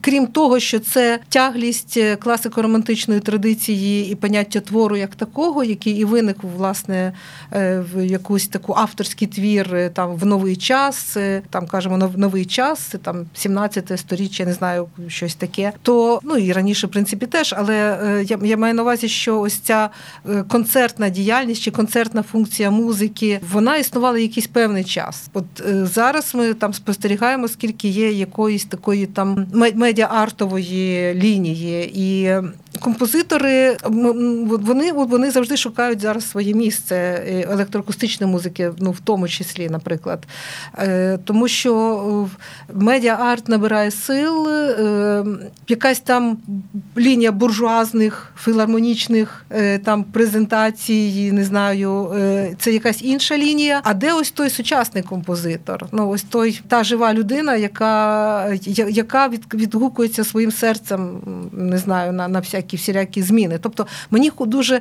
крім 0.00 0.26
того, 0.26 0.60
що 0.60 0.78
це 0.78 1.18
тяглість 1.28 1.96
класико-романтичної 1.96 3.20
традиції 3.20 4.12
і 4.12 4.14
поняття 4.14 4.60
твору 4.60 4.96
як 4.96 5.14
такого, 5.14 5.64
який 5.64 5.92
і 5.92 6.04
виник 6.04 6.36
власне 6.56 7.12
в 7.94 8.06
якусь 8.06 8.48
таку 8.48 8.74
авторський 8.76 9.28
твір 9.28 9.90
там 9.94 10.16
в 10.16 10.26
новий 10.26 10.56
час, 10.56 11.16
там 11.50 11.66
кажемо 11.76 12.10
новий 12.16 12.44
час, 12.44 12.94
там 13.02 13.26
17 13.34 13.92
сторіччя, 13.96 14.44
не 14.44 14.52
знаю, 14.52 14.88
щось 15.08 15.34
таке. 15.34 15.72
То 15.82 16.20
ну 16.22 16.36
і 16.36 16.52
раніше, 16.52 16.86
в 16.86 16.90
принципі, 16.90 17.26
теж, 17.26 17.54
але 17.56 17.74
е, 17.74 18.24
я 18.24 18.38
я 18.42 18.56
маю 18.56 18.74
на 18.74 18.82
увазі, 18.82 19.08
що 19.08 19.40
ось 19.40 19.58
ця 19.58 19.90
е, 20.28 20.44
концертна 20.48 21.08
діяльність 21.08 21.62
чи 21.62 21.70
концертна 21.70 22.22
функція 22.22 22.70
музики 22.70 23.40
вона 23.52 23.76
існувала 23.76 24.18
якийсь 24.18 24.46
певний 24.46 24.84
час. 24.84 25.30
От 25.32 25.44
е, 25.60 25.86
зараз 25.86 26.34
ми 26.34 26.54
там 26.54 26.74
спостерігаємо, 26.74 27.48
скільки 27.48 27.88
є 27.88 28.12
якоїсь 28.12 28.64
такої 28.64 29.06
там 29.06 29.46
медіа-артової 29.52 31.14
лінії 31.14 31.92
і 31.94 32.34
композитори 32.76 33.76
вони 33.82 34.92
вони 34.92 35.30
завжди 35.30 35.56
шукають 35.56 36.00
зараз 36.00 36.30
своє 36.30 36.54
місце 36.54 36.94
е, 36.96 37.46
електроакустичної 37.50 38.32
музики, 38.32 38.72
ну 38.78 38.90
в 38.90 39.00
тому 39.00 39.28
числі, 39.28 39.68
наприклад. 39.68 40.24
Е, 40.78 41.18
тому 41.24 41.48
що 41.48 42.28
медіа-арт 42.74 43.48
набирає 43.48 43.90
сил, 43.90 44.48
е, 44.48 45.24
якась 45.68 46.00
там 46.00 46.38
лінія 46.96 47.32
буржуазних, 47.32 48.32
філармонічних 48.38 49.44
там 49.84 50.04
презентацій, 50.04 51.30
не 51.32 51.44
знаю, 51.44 52.14
це 52.58 52.72
якась 52.72 53.02
інша 53.02 53.38
лінія. 53.38 53.80
А 53.84 53.94
де 53.94 54.12
ось 54.12 54.30
той 54.30 54.50
сучасний 54.50 55.02
композитор? 55.02 55.86
Ну, 55.92 56.08
ось 56.08 56.22
той 56.22 56.60
та 56.68 56.84
жива 56.84 57.14
людина, 57.14 57.56
яка 57.56 58.56
яка 58.88 59.28
відгукується 59.54 60.24
своїм 60.24 60.52
серцем, 60.52 61.20
не 61.52 61.78
знаю, 61.78 62.12
на 62.12 62.28
на 62.28 62.40
всякі 62.40 62.65
всілякі 62.74 62.96
всілякі 62.96 63.22
зміни. 63.22 63.58
Тобто 63.62 63.86
мені 64.10 64.32
дуже 64.40 64.80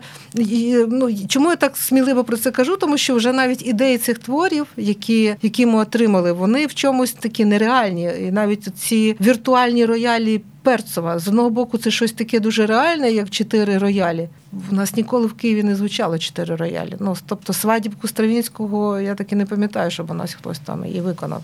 ну 0.87 1.09
чому 1.27 1.49
я 1.49 1.55
так 1.55 1.77
сміливо 1.77 2.23
про 2.23 2.37
це 2.37 2.51
кажу? 2.51 2.77
Тому 2.77 2.97
що 2.97 3.15
вже 3.15 3.33
навіть 3.33 3.67
ідеї 3.67 3.97
цих 3.97 4.19
творів, 4.19 4.67
які 4.77 5.35
які 5.41 5.65
ми 5.65 5.79
отримали, 5.79 6.31
вони 6.31 6.65
в 6.65 6.75
чомусь 6.75 7.11
такі 7.11 7.45
нереальні, 7.45 8.11
і 8.27 8.31
навіть 8.31 8.67
ці 8.77 9.15
віртуальні 9.21 9.85
роялі. 9.85 10.41
Перцова 10.65 11.19
з 11.19 11.27
одного 11.27 11.49
боку, 11.49 11.77
це 11.77 11.91
щось 11.91 12.11
таке 12.11 12.39
дуже 12.39 12.65
реальне, 12.65 13.11
як 13.11 13.29
чотири 13.29 13.77
роялі. 13.77 14.29
У 14.71 14.75
нас 14.75 14.95
ніколи 14.95 15.27
в 15.27 15.33
Києві 15.33 15.63
не 15.63 15.75
звучало 15.75 16.17
чотири 16.17 16.55
роялі. 16.55 16.95
Ну 16.99 17.15
тобто, 17.25 17.53
свадібку 17.53 18.07
Стравінського 18.07 18.99
я 18.99 19.15
таки 19.15 19.35
не 19.35 19.45
пам'ятаю, 19.45 19.91
щоб 19.91 20.11
у 20.11 20.13
нас 20.13 20.33
хтось 20.33 20.59
там 20.59 20.85
її 20.85 21.01
виконав. 21.01 21.43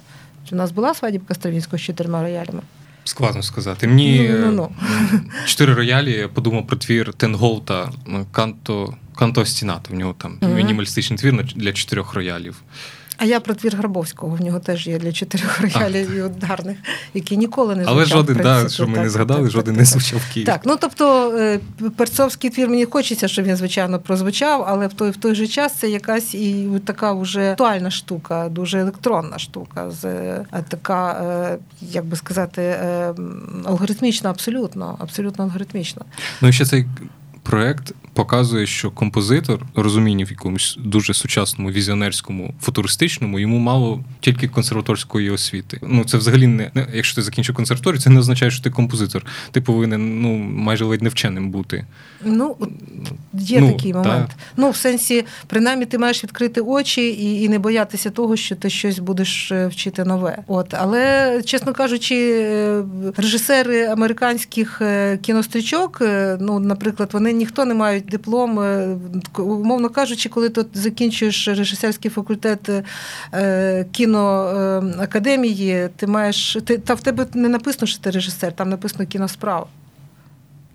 Чи 0.50 0.56
у 0.56 0.58
нас 0.58 0.72
була 0.72 0.94
свадібка 0.94 1.34
Стравінського 1.34 1.78
з 1.78 1.82
чотирма 1.82 2.22
роялями? 2.22 2.62
Складно 3.04 3.44
сказати. 3.44 3.88
Мені 3.88 4.30
no, 4.30 4.56
no, 4.56 4.56
no. 4.56 4.70
чотири 5.46 5.74
роялі 5.74 6.12
я 6.12 6.28
подумав 6.28 6.68
про 6.68 6.78
твір 6.78 7.14
Тенголта 7.14 7.92
Канто 8.32 8.94
Канто 9.16 9.46
Стіната. 9.46 9.94
В 9.94 9.98
нього 9.98 10.16
там 10.18 10.38
mm-hmm. 10.42 10.56
мінімалістичний 10.56 11.20
твір 11.20 11.46
для 11.56 11.74
чотирьох 11.74 12.14
роялів. 12.14 12.56
А 13.22 13.26
я 13.26 13.40
про 13.40 13.56
твір 13.56 13.76
Грабовського. 13.76 14.36
В 14.36 14.42
нього 14.42 14.60
теж 14.60 14.88
є 14.88 15.00
для 15.00 15.12
чотирьох 15.12 15.62
роялів 15.62 16.12
і 16.12 16.22
ударних, 16.22 16.78
які 17.14 17.38
ніколи 17.38 17.76
не 17.76 17.84
звучав. 17.84 17.98
Але 17.98 18.06
жоден, 18.06 18.38
да, 18.44 18.70
що 18.70 18.88
ми 18.88 18.94
так, 18.94 19.04
не 19.04 19.10
згадали, 19.10 19.42
так, 19.42 19.52
жоден 19.52 19.74
так, 19.74 19.80
не 19.80 19.86
звучав 19.86 20.20
в 20.20 20.34
Києві. 20.34 20.46
Так, 20.46 20.62
ну 20.66 20.78
тобто 20.82 21.38
е, 21.38 21.60
перцовський 21.98 22.50
твір 22.50 22.70
мені 22.70 22.86
хочеться, 22.86 23.28
щоб 23.28 23.46
він, 23.46 23.56
звичайно, 23.56 24.00
прозвучав, 24.00 24.66
але 24.68 24.88
в 24.88 24.94
той 24.94 25.12
в 25.12 25.18
той 25.18 25.36
же 25.36 25.48
час 25.48 25.74
це 25.74 25.90
якась 25.90 26.36
і 26.36 26.68
така 26.86 27.14
вже 27.14 27.52
актуальна 27.52 27.92
штука, 27.92 28.50
дуже 28.50 28.80
електронна 28.80 29.40
штука, 29.40 29.92
з 29.92 30.06
е, 30.06 30.46
така, 30.70 31.12
е, 31.12 31.58
як 31.82 32.06
би 32.06 32.16
сказати, 32.16 32.76
алгоритмічна, 33.66 34.30
абсолютно, 34.30 34.96
абсолютно 35.00 35.44
алгоритмічна. 35.44 36.02
Ну 36.42 36.48
і 36.48 36.54
ще 36.54 36.66
цей 36.66 36.86
проект 37.44 37.94
показує, 38.14 38.68
що 38.68 38.92
композитор 38.92 39.66
розуміння 39.76 40.26
в 40.26 40.30
якомусь 40.30 40.78
дуже 40.80 41.14
сучасному, 41.14 41.72
візіонерському, 41.72 42.54
футуристичному, 42.62 43.40
йому 43.40 43.60
мало 43.60 44.04
тільки 44.20 44.48
консерваторської 44.48 45.30
освіти. 45.30 45.80
Ну 45.82 46.04
це 46.04 46.18
взагалі 46.18 46.48
не 46.48 46.72
якщо 46.94 47.16
ти 47.16 47.22
закінчив 47.22 47.56
консерваторію, 47.56 48.02
це 48.02 48.10
не 48.10 48.20
означає, 48.20 48.52
що 48.52 48.64
ти 48.64 48.70
композитор. 48.70 49.26
Ти 49.52 49.62
повинен 49.62 50.22
ну 50.22 50.38
майже 50.38 50.86
ледь 50.86 51.02
не 51.02 51.10
вченим 51.10 51.52
бути. 51.52 51.86
Ну 52.26 52.58
є 53.34 53.62
ну, 53.62 53.72
такий 53.72 53.94
момент. 53.94 54.28
Та. 54.28 54.36
Ну 54.58 54.70
в 54.70 54.76
сенсі, 54.76 55.26
принаймні, 55.48 55.86
ти 55.86 55.98
маєш 55.98 56.24
відкрити 56.24 56.62
очі 56.62 57.10
і 57.10 57.42
і 57.42 57.50
не 57.50 57.60
боятися 57.60 58.10
того, 58.10 58.36
що 58.36 58.56
ти 58.56 58.70
щось 58.70 59.00
будеш 59.00 59.52
е, 59.52 59.68
вчити 59.68 60.04
нове. 60.04 60.38
От 60.48 60.74
але 60.74 61.42
чесно 61.46 61.74
кажучи, 61.74 62.42
е, 62.44 62.84
режисери 63.18 63.86
американських 63.86 64.82
е, 64.82 65.18
кінострічок, 65.18 65.98
ну 66.40 66.60
наприклад, 66.60 67.10
вони 67.14 67.34
ніхто 67.34 67.66
не 67.66 67.74
мають 67.74 68.01
диплом, 68.10 68.58
умовно 69.38 69.90
кажучи, 69.90 70.30
коли 70.30 70.50
ти 70.50 70.66
закінчуєш 70.74 71.48
режисерський 71.48 72.12
факультет 72.12 72.70
кіноакадемії, 73.92 75.90
ти 75.96 76.08
маєш 76.08 76.58
ти 76.66 76.78
та 76.78 76.94
в 76.94 77.02
тебе 77.02 77.26
не 77.34 77.50
написано, 77.50 77.88
що 77.88 78.00
ти 78.00 78.10
режисер, 78.10 78.54
там 78.54 78.70
написано 78.70 79.06
кіносправа. 79.06 79.66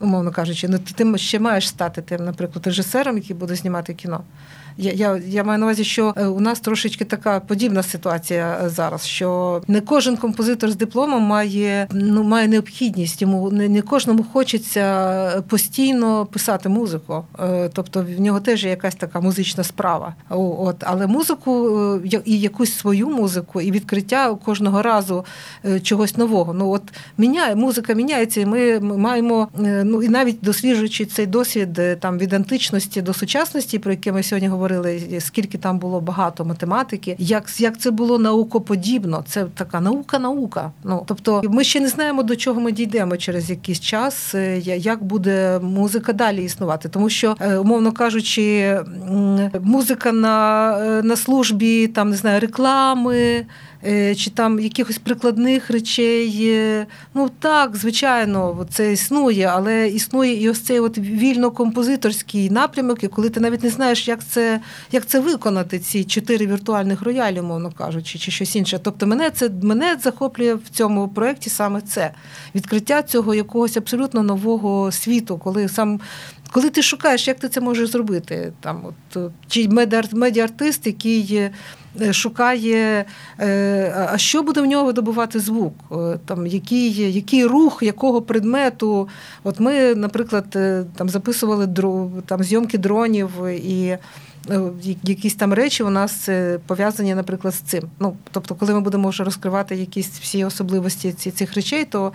умовно 0.01 0.31
кажучи, 0.31 0.69
ну 0.69 0.79
ти 0.79 1.19
ще 1.19 1.39
маєш 1.39 1.69
стати 1.69 2.03
тим, 2.03 2.25
наприклад, 2.25 2.67
режисером, 2.67 3.17
який 3.17 3.37
буде 3.37 3.55
знімати 3.55 3.95
кіно. 3.95 4.21
Я 4.79 5.21
я, 5.29 5.45
маю 5.45 5.59
на 5.59 5.67
увазі, 5.67 5.85
що 5.85 6.15
е, 6.17 6.27
у 6.27 6.41
нас 6.41 6.61
трошечки 6.61 7.05
така 7.05 7.41
подібна 7.41 7.83
ситуація 7.83 8.61
е, 8.65 8.69
зараз, 8.69 9.07
що 9.07 9.63
не 9.69 9.81
кожен 9.81 10.17
композитор 10.17 10.71
з 10.71 10.77
дипломом 10.77 11.23
має 11.23 11.89
ну 11.93 12.23
має 12.23 12.49
необхідність. 12.49 13.23
Йому 13.23 13.51
не, 13.51 13.69
не 13.69 13.83
кожному 13.83 14.25
хочеться 14.33 15.43
постійно 15.49 16.27
писати 16.27 16.69
музику. 16.69 17.25
Е, 17.41 17.71
тобто 17.73 18.07
в 18.17 18.21
нього 18.21 18.41
теж 18.41 18.65
є 18.65 18.71
якась 18.71 18.95
така 18.95 19.21
музична 19.21 19.65
справа. 19.65 20.15
От, 20.29 20.77
Але 20.81 21.07
музику 21.07 21.71
і 22.25 22.41
якусь 22.41 22.75
свою 22.75 23.09
музику, 23.09 23.61
і 23.61 23.71
відкриття 23.71 24.35
кожного 24.45 24.83
разу 24.83 25.25
чогось 25.83 26.17
нового. 26.17 26.53
Ну 26.53 26.71
от 26.71 26.83
міняє 27.19 27.55
музика 27.55 27.95
міняється, 27.95 28.41
і 28.41 28.47
ми 28.47 28.81
маємо 28.81 29.49
ну 29.85 30.03
і 30.03 30.09
навіть 30.09 30.39
досліджуючи 30.43 31.07
цей 31.07 31.27
досвід 31.27 31.81
там 32.01 32.19
від 32.19 32.33
античності 32.33 33.03
до 33.03 33.15
сучасності, 33.15 33.79
про 33.79 33.93
яке 33.93 34.13
ми 34.13 34.23
сьогодні 34.23 34.49
говоримо 34.49 34.66
говорили, 34.75 35.21
скільки 35.21 35.59
там 35.59 35.79
було 35.79 36.01
багато 36.01 36.45
математики, 36.45 37.17
як 37.19 37.61
як 37.61 37.79
це 37.79 37.91
було 37.91 38.19
наукоподібно. 38.19 39.25
Це 39.29 39.45
така 39.45 39.81
наука-наука. 39.81 40.73
Ну 40.85 41.05
тобто, 41.07 41.43
ми 41.45 41.65
ще 41.65 41.81
не 41.81 41.89
знаємо, 41.89 42.23
до 42.23 42.37
чого 42.37 42.61
ми 42.61 42.73
дійдемо 42.73 43.17
через 43.17 43.51
якийсь 43.51 43.81
час, 43.81 44.35
е, 44.35 44.59
як 44.77 45.05
буде 45.05 45.59
музика 45.63 46.13
далі 46.13 46.45
існувати, 46.45 46.89
тому 46.89 47.11
що, 47.11 47.37
е, 47.41 47.57
умовно 47.57 47.93
кажучи, 47.93 48.79
музика 49.63 50.13
на, 50.13 50.79
е, 50.79 51.03
на 51.03 51.17
службі 51.17 51.87
там 51.87 52.11
не 52.11 52.17
знаю 52.17 52.41
реклами. 52.41 53.47
Е, 53.87 54.15
чи 54.15 54.31
там 54.31 54.61
якихось 54.61 54.99
прикладних 54.99 55.71
речей. 55.71 56.41
Е, 56.43 56.87
ну 57.15 57.31
так, 57.39 57.77
звичайно, 57.77 58.67
це 58.71 58.93
існує, 58.93 59.45
але 59.45 59.89
існує 59.89 60.43
і 60.43 60.51
ось 60.51 60.61
цей 60.61 60.81
от 60.81 60.99
вільно-композиторський 60.99 62.51
напрямок, 62.51 63.05
і 63.05 63.09
коли 63.09 63.31
ти 63.31 63.41
навіть 63.41 63.63
не 63.63 63.71
знаєш, 63.71 64.09
як 64.09 64.27
це 64.27 64.61
як 64.93 65.07
це 65.07 65.21
виконати, 65.21 65.79
ці 65.79 66.05
чотири 66.05 66.47
віртуальних 66.47 67.03
роялі, 67.03 67.41
мовно 67.43 67.73
кажучи, 67.79 68.19
чи 68.19 68.31
щось 68.31 68.57
інше. 68.57 68.81
Тобто, 68.83 69.07
мене 69.07 69.31
це 69.31 69.51
мене 69.63 69.97
захоплює 70.03 70.55
в 70.55 70.69
цьому 70.71 71.09
проєкті 71.09 71.51
саме 71.51 71.81
це 71.81 72.11
відкриття 72.55 73.03
цього 73.03 73.35
якогось 73.35 73.77
абсолютно 73.77 74.23
нового 74.23 74.93
світу, 74.93 75.39
коли 75.39 75.69
сам. 75.69 76.01
Коли 76.53 76.71
ти 76.71 76.83
шукаєш, 76.83 77.29
як 77.29 77.39
ти 77.39 77.49
це 77.49 77.61
можеш 77.61 77.91
зробити, 77.91 78.53
там 78.61 78.83
от 78.85 79.33
чи 79.49 79.69
медіартист, 80.13 80.87
який 80.87 81.51
Е, 82.01 82.13
шукає, 82.13 83.05
е, 83.41 84.09
а 84.13 84.19
що 84.19 84.43
буде 84.43 84.61
в 84.61 84.67
нього 84.67 84.85
видобувати 84.85 85.41
звук, 85.41 85.75
е, 85.93 86.19
там 86.27 86.47
який 86.47 87.13
який 87.13 87.45
рух 87.45 87.79
якого 87.83 88.23
предмету. 88.23 89.09
От 89.45 89.61
ми, 89.61 89.95
наприклад, 89.95 90.51
там 90.97 91.09
записували 91.09 91.69
там 92.27 92.43
зйомки 92.43 92.79
дронів 92.79 93.31
і. 93.47 93.97
Якісь 95.03 95.35
там 95.35 95.53
речі 95.53 95.83
у 95.83 95.91
нас 95.91 96.29
пов'язані, 96.67 97.15
наприклад, 97.15 97.55
з 97.55 97.59
цим. 97.59 97.83
Ну, 98.01 98.17
тобто, 98.31 98.55
коли 98.55 98.75
ми 98.75 98.81
будемо 98.81 99.09
вже 99.09 99.25
розкривати 99.25 99.77
якісь 99.77 100.09
всі 100.09 100.45
особливості 100.45 101.13
цих 101.13 101.55
речей, 101.55 101.85
то 101.85 102.13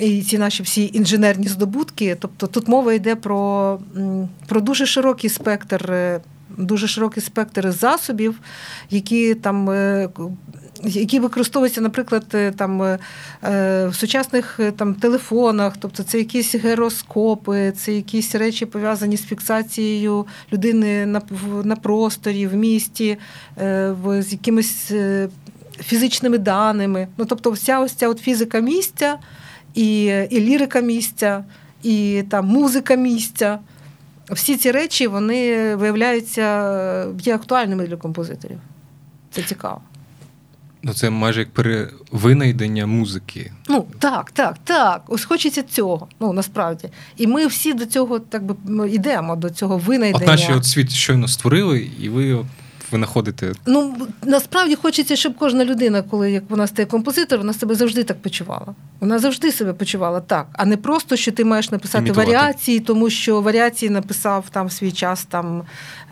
і 0.00 0.22
ці 0.22 0.38
наші 0.38 0.62
всі 0.62 0.90
інженерні 0.94 1.48
здобутки, 1.48 2.16
тобто 2.20 2.46
тут 2.46 2.68
мова 2.68 2.92
йде 2.92 3.16
про, 3.16 3.78
про 4.46 4.60
дуже 4.60 4.86
широкий 4.86 5.30
спектр 5.30 6.20
дуже 6.56 6.88
широкий 6.88 7.22
спектр 7.22 7.72
засобів, 7.72 8.40
які 8.90 9.34
там. 9.34 9.70
Е, 9.70 10.08
які 10.84 11.20
використовуються, 11.20 11.80
наприклад, 11.80 12.24
е, 12.34 12.52
там 12.52 12.82
е, 12.82 12.98
в 13.88 13.92
сучасних 13.94 14.60
там 14.76 14.94
телефонах, 14.94 15.74
тобто 15.78 16.02
це 16.02 16.18
якісь 16.18 16.54
героскопи, 16.54 17.72
це 17.76 17.92
якісь 17.92 18.34
речі 18.34 18.66
пов'язані 18.66 19.16
з 19.16 19.24
фіксацією 19.24 20.26
людини 20.52 21.06
на 21.06 21.22
на 21.64 21.76
просторі, 21.76 22.46
в 22.46 22.54
місті, 22.54 23.18
з 24.18 24.26
якимись 24.32 24.92
фізичними 25.78 26.38
даними. 26.38 27.08
Ну 27.18 27.24
тобто, 27.24 27.50
вся 27.50 27.80
ось 27.80 27.92
ця 27.92 28.08
от 28.08 28.18
фізика 28.18 28.60
місця, 28.60 29.18
і, 29.76 30.04
і 30.30 30.40
лірика 30.40 30.80
місця, 30.80 31.44
і 31.82 32.24
там 32.30 32.46
музика 32.46 32.94
місця 32.94 33.58
всі 34.30 34.56
ці 34.56 34.70
речі 34.70 35.06
вони 35.06 35.74
виявляються 35.76 37.06
є 37.20 37.34
актуальними 37.34 37.86
для 37.86 37.96
композиторів. 37.96 38.58
Це 39.30 39.42
цікаво. 39.42 39.80
Ну, 40.82 40.94
це 40.94 41.10
майже 41.10 41.40
як 41.40 41.50
перевинайдення 41.50 42.86
музики. 42.86 43.52
Ну 43.68 43.86
так, 43.98 44.30
так, 44.30 44.56
так. 44.64 45.02
Ось 45.08 45.24
хочеться 45.24 45.62
цього. 45.62 46.08
Ну 46.20 46.32
насправді. 46.32 46.88
І 47.16 47.26
ми 47.26 47.46
всі 47.46 47.74
до 47.74 47.86
цього 47.86 48.18
так 48.18 48.42
би 48.44 48.90
йдемо, 48.90 49.36
до 49.36 49.50
цього 49.50 49.78
винайдення. 49.78 50.24
От 50.24 50.28
наші 50.28 50.52
от 50.52 50.66
світ 50.66 50.90
щойно 50.90 51.28
створили, 51.28 51.90
і 52.00 52.08
ви 52.08 52.44
ви 52.90 52.98
знаходите? 52.98 53.52
Ну 53.66 53.96
насправді 54.22 54.74
хочеться, 54.74 55.16
щоб 55.16 55.36
кожна 55.38 55.64
людина, 55.64 56.02
коли 56.02 56.32
як 56.32 56.42
вона 56.48 56.66
стає 56.66 56.86
композитор, 56.86 57.38
вона 57.38 57.52
себе 57.52 57.74
завжди 57.74 58.04
так 58.04 58.22
почувала. 58.22 58.66
Вона 59.00 59.18
завжди 59.18 59.52
себе 59.52 59.72
почувала 59.72 60.20
так, 60.20 60.46
а 60.52 60.64
не 60.64 60.76
просто, 60.76 61.16
що 61.16 61.32
ти 61.32 61.44
маєш 61.44 61.70
написати 61.70 61.98
Імітувати. 62.04 62.30
варіації, 62.32 62.80
тому 62.80 63.10
що 63.10 63.40
варіації 63.40 63.90
написав 63.90 64.44
там 64.50 64.66
в 64.66 64.72
свій 64.72 64.92
час 64.92 65.24
там 65.24 65.62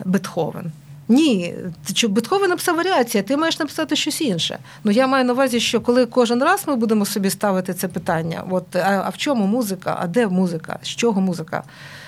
Бетховен. 0.05 0.71
Ні, 1.07 1.53
що 1.93 2.09
Бетховен 2.09 2.49
написав 2.49 2.75
варіації, 2.75 3.23
а 3.25 3.27
ти 3.27 3.37
маєш 3.37 3.59
написати 3.59 3.95
щось 3.95 4.21
інше. 4.21 4.57
Ну 4.83 4.91
я 4.91 5.07
маю 5.07 5.25
на 5.25 5.33
увазі, 5.33 5.59
що 5.59 5.81
коли 5.81 6.05
кожен 6.05 6.43
раз 6.43 6.63
ми 6.67 6.75
будемо 6.75 7.05
собі 7.05 7.29
ставити 7.29 7.73
це 7.73 7.87
питання: 7.87 8.43
от 8.49 8.75
а, 8.75 9.03
а 9.05 9.09
в 9.09 9.17
чому 9.17 9.47
музика? 9.47 9.97
А 10.01 10.07
де 10.07 10.27
музика? 10.27 10.79
З 10.83 10.87
чого 10.87 11.21
музика? 11.21 11.63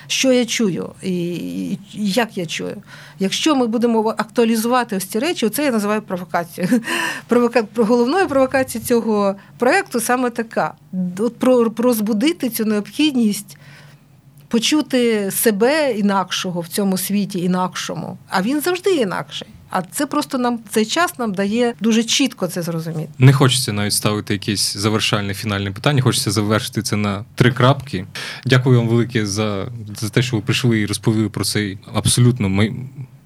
Що 0.08 0.32
я 0.32 0.46
чую 0.46 0.90
і, 1.02 1.78
як 1.94 2.38
я 2.38 2.46
чую. 2.46 2.82
Якщо 3.18 3.54
ми 3.54 3.66
будемо 3.66 4.08
актуалізувати 4.08 4.96
ось 4.96 5.04
ці 5.04 5.18
речі, 5.18 5.48
це 5.48 5.64
я 5.64 5.70
називаю 5.70 6.02
провокацією. 6.02 6.80
Провока... 7.28 7.64
Головною 7.76 8.28
провокацією 8.28 8.86
цього 8.86 9.34
проєкту 9.58 10.00
саме 10.00 10.30
така: 10.30 10.74
про, 11.38 11.72
розбудити 11.76 12.50
цю 12.50 12.64
необхідність. 12.64 13.56
Почути 14.48 15.30
себе 15.30 15.92
інакшого 15.92 16.60
в 16.60 16.68
цьому 16.68 16.98
світі 16.98 17.40
інакшому, 17.40 18.18
а 18.28 18.42
він 18.42 18.60
завжди 18.60 18.90
інакший. 18.90 19.48
А 19.70 19.82
це 19.82 20.06
просто 20.06 20.38
нам 20.38 20.58
цей 20.68 20.86
час 20.86 21.18
нам 21.18 21.34
дає 21.34 21.74
дуже 21.80 22.04
чітко 22.04 22.46
це 22.46 22.62
зрозуміти. 22.62 23.08
Не 23.18 23.32
хочеться 23.32 23.72
навіть 23.72 23.92
ставити 23.92 24.32
якесь 24.34 24.76
завершальне 24.76 25.34
фінальне 25.34 25.70
питання. 25.70 26.02
Хочеться 26.02 26.30
завершити 26.30 26.82
це 26.82 26.96
на 26.96 27.24
три 27.34 27.52
крапки. 27.52 28.06
Дякую 28.46 28.78
вам 28.78 28.88
велике 28.88 29.26
за, 29.26 29.68
за 29.96 30.08
те, 30.08 30.22
що 30.22 30.36
ви 30.36 30.42
прийшли 30.42 30.80
і 30.80 30.86
розповіли 30.86 31.28
про 31.28 31.44
цей 31.44 31.78
абсолютно 31.94 32.48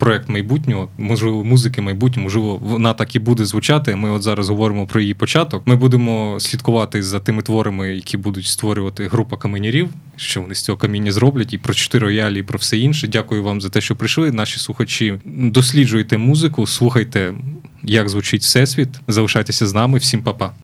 проект 0.03 0.29
майбутнього, 0.29 0.89
можливо, 0.99 1.45
музики 1.45 1.81
майбутнього, 1.83 2.25
можливо, 2.25 2.57
вона 2.57 2.93
так 2.93 3.17
і 3.17 3.19
буде 3.19 3.45
звучати. 3.45 3.97
Ми 3.97 4.11
от 4.11 4.23
зараз 4.23 4.49
говоримо 4.49 4.87
про 4.87 5.01
її 5.01 5.15
початок. 5.15 5.67
Ми 5.67 5.77
будемо 5.77 6.41
слідкувати 6.41 7.03
за 7.03 7.21
тими 7.21 7.43
творами, 7.43 7.89
які 7.89 8.17
будуть 8.17 8.47
створювати 8.47 9.09
група 9.09 9.37
каменярів, 9.37 9.89
що 10.17 10.43
вони 10.43 10.55
з 10.55 10.63
цього 10.63 10.79
каміння 10.79 11.13
зроблять, 11.13 11.53
і 11.53 11.59
про 11.59 11.75
чотири 11.75 12.07
роялі, 12.07 12.41
і 12.41 12.43
про 12.43 12.59
все 12.59 12.79
інше. 12.79 13.09
Дякую 13.09 13.43
вам 13.43 13.61
за 13.61 13.69
те, 13.69 13.81
що 13.81 13.97
прийшли. 13.97 14.33
Наші 14.33 14.59
слухачі 14.59 15.19
досліджуйте 15.25 16.19
музику, 16.19 16.67
слухайте, 16.67 17.35
як 17.83 18.09
звучить 18.09 18.43
всесвіт. 18.43 18.89
Залишайтеся 19.09 19.67
з 19.67 19.75
нами. 19.75 19.99
Всім 19.99 20.23
па-па. 20.23 20.53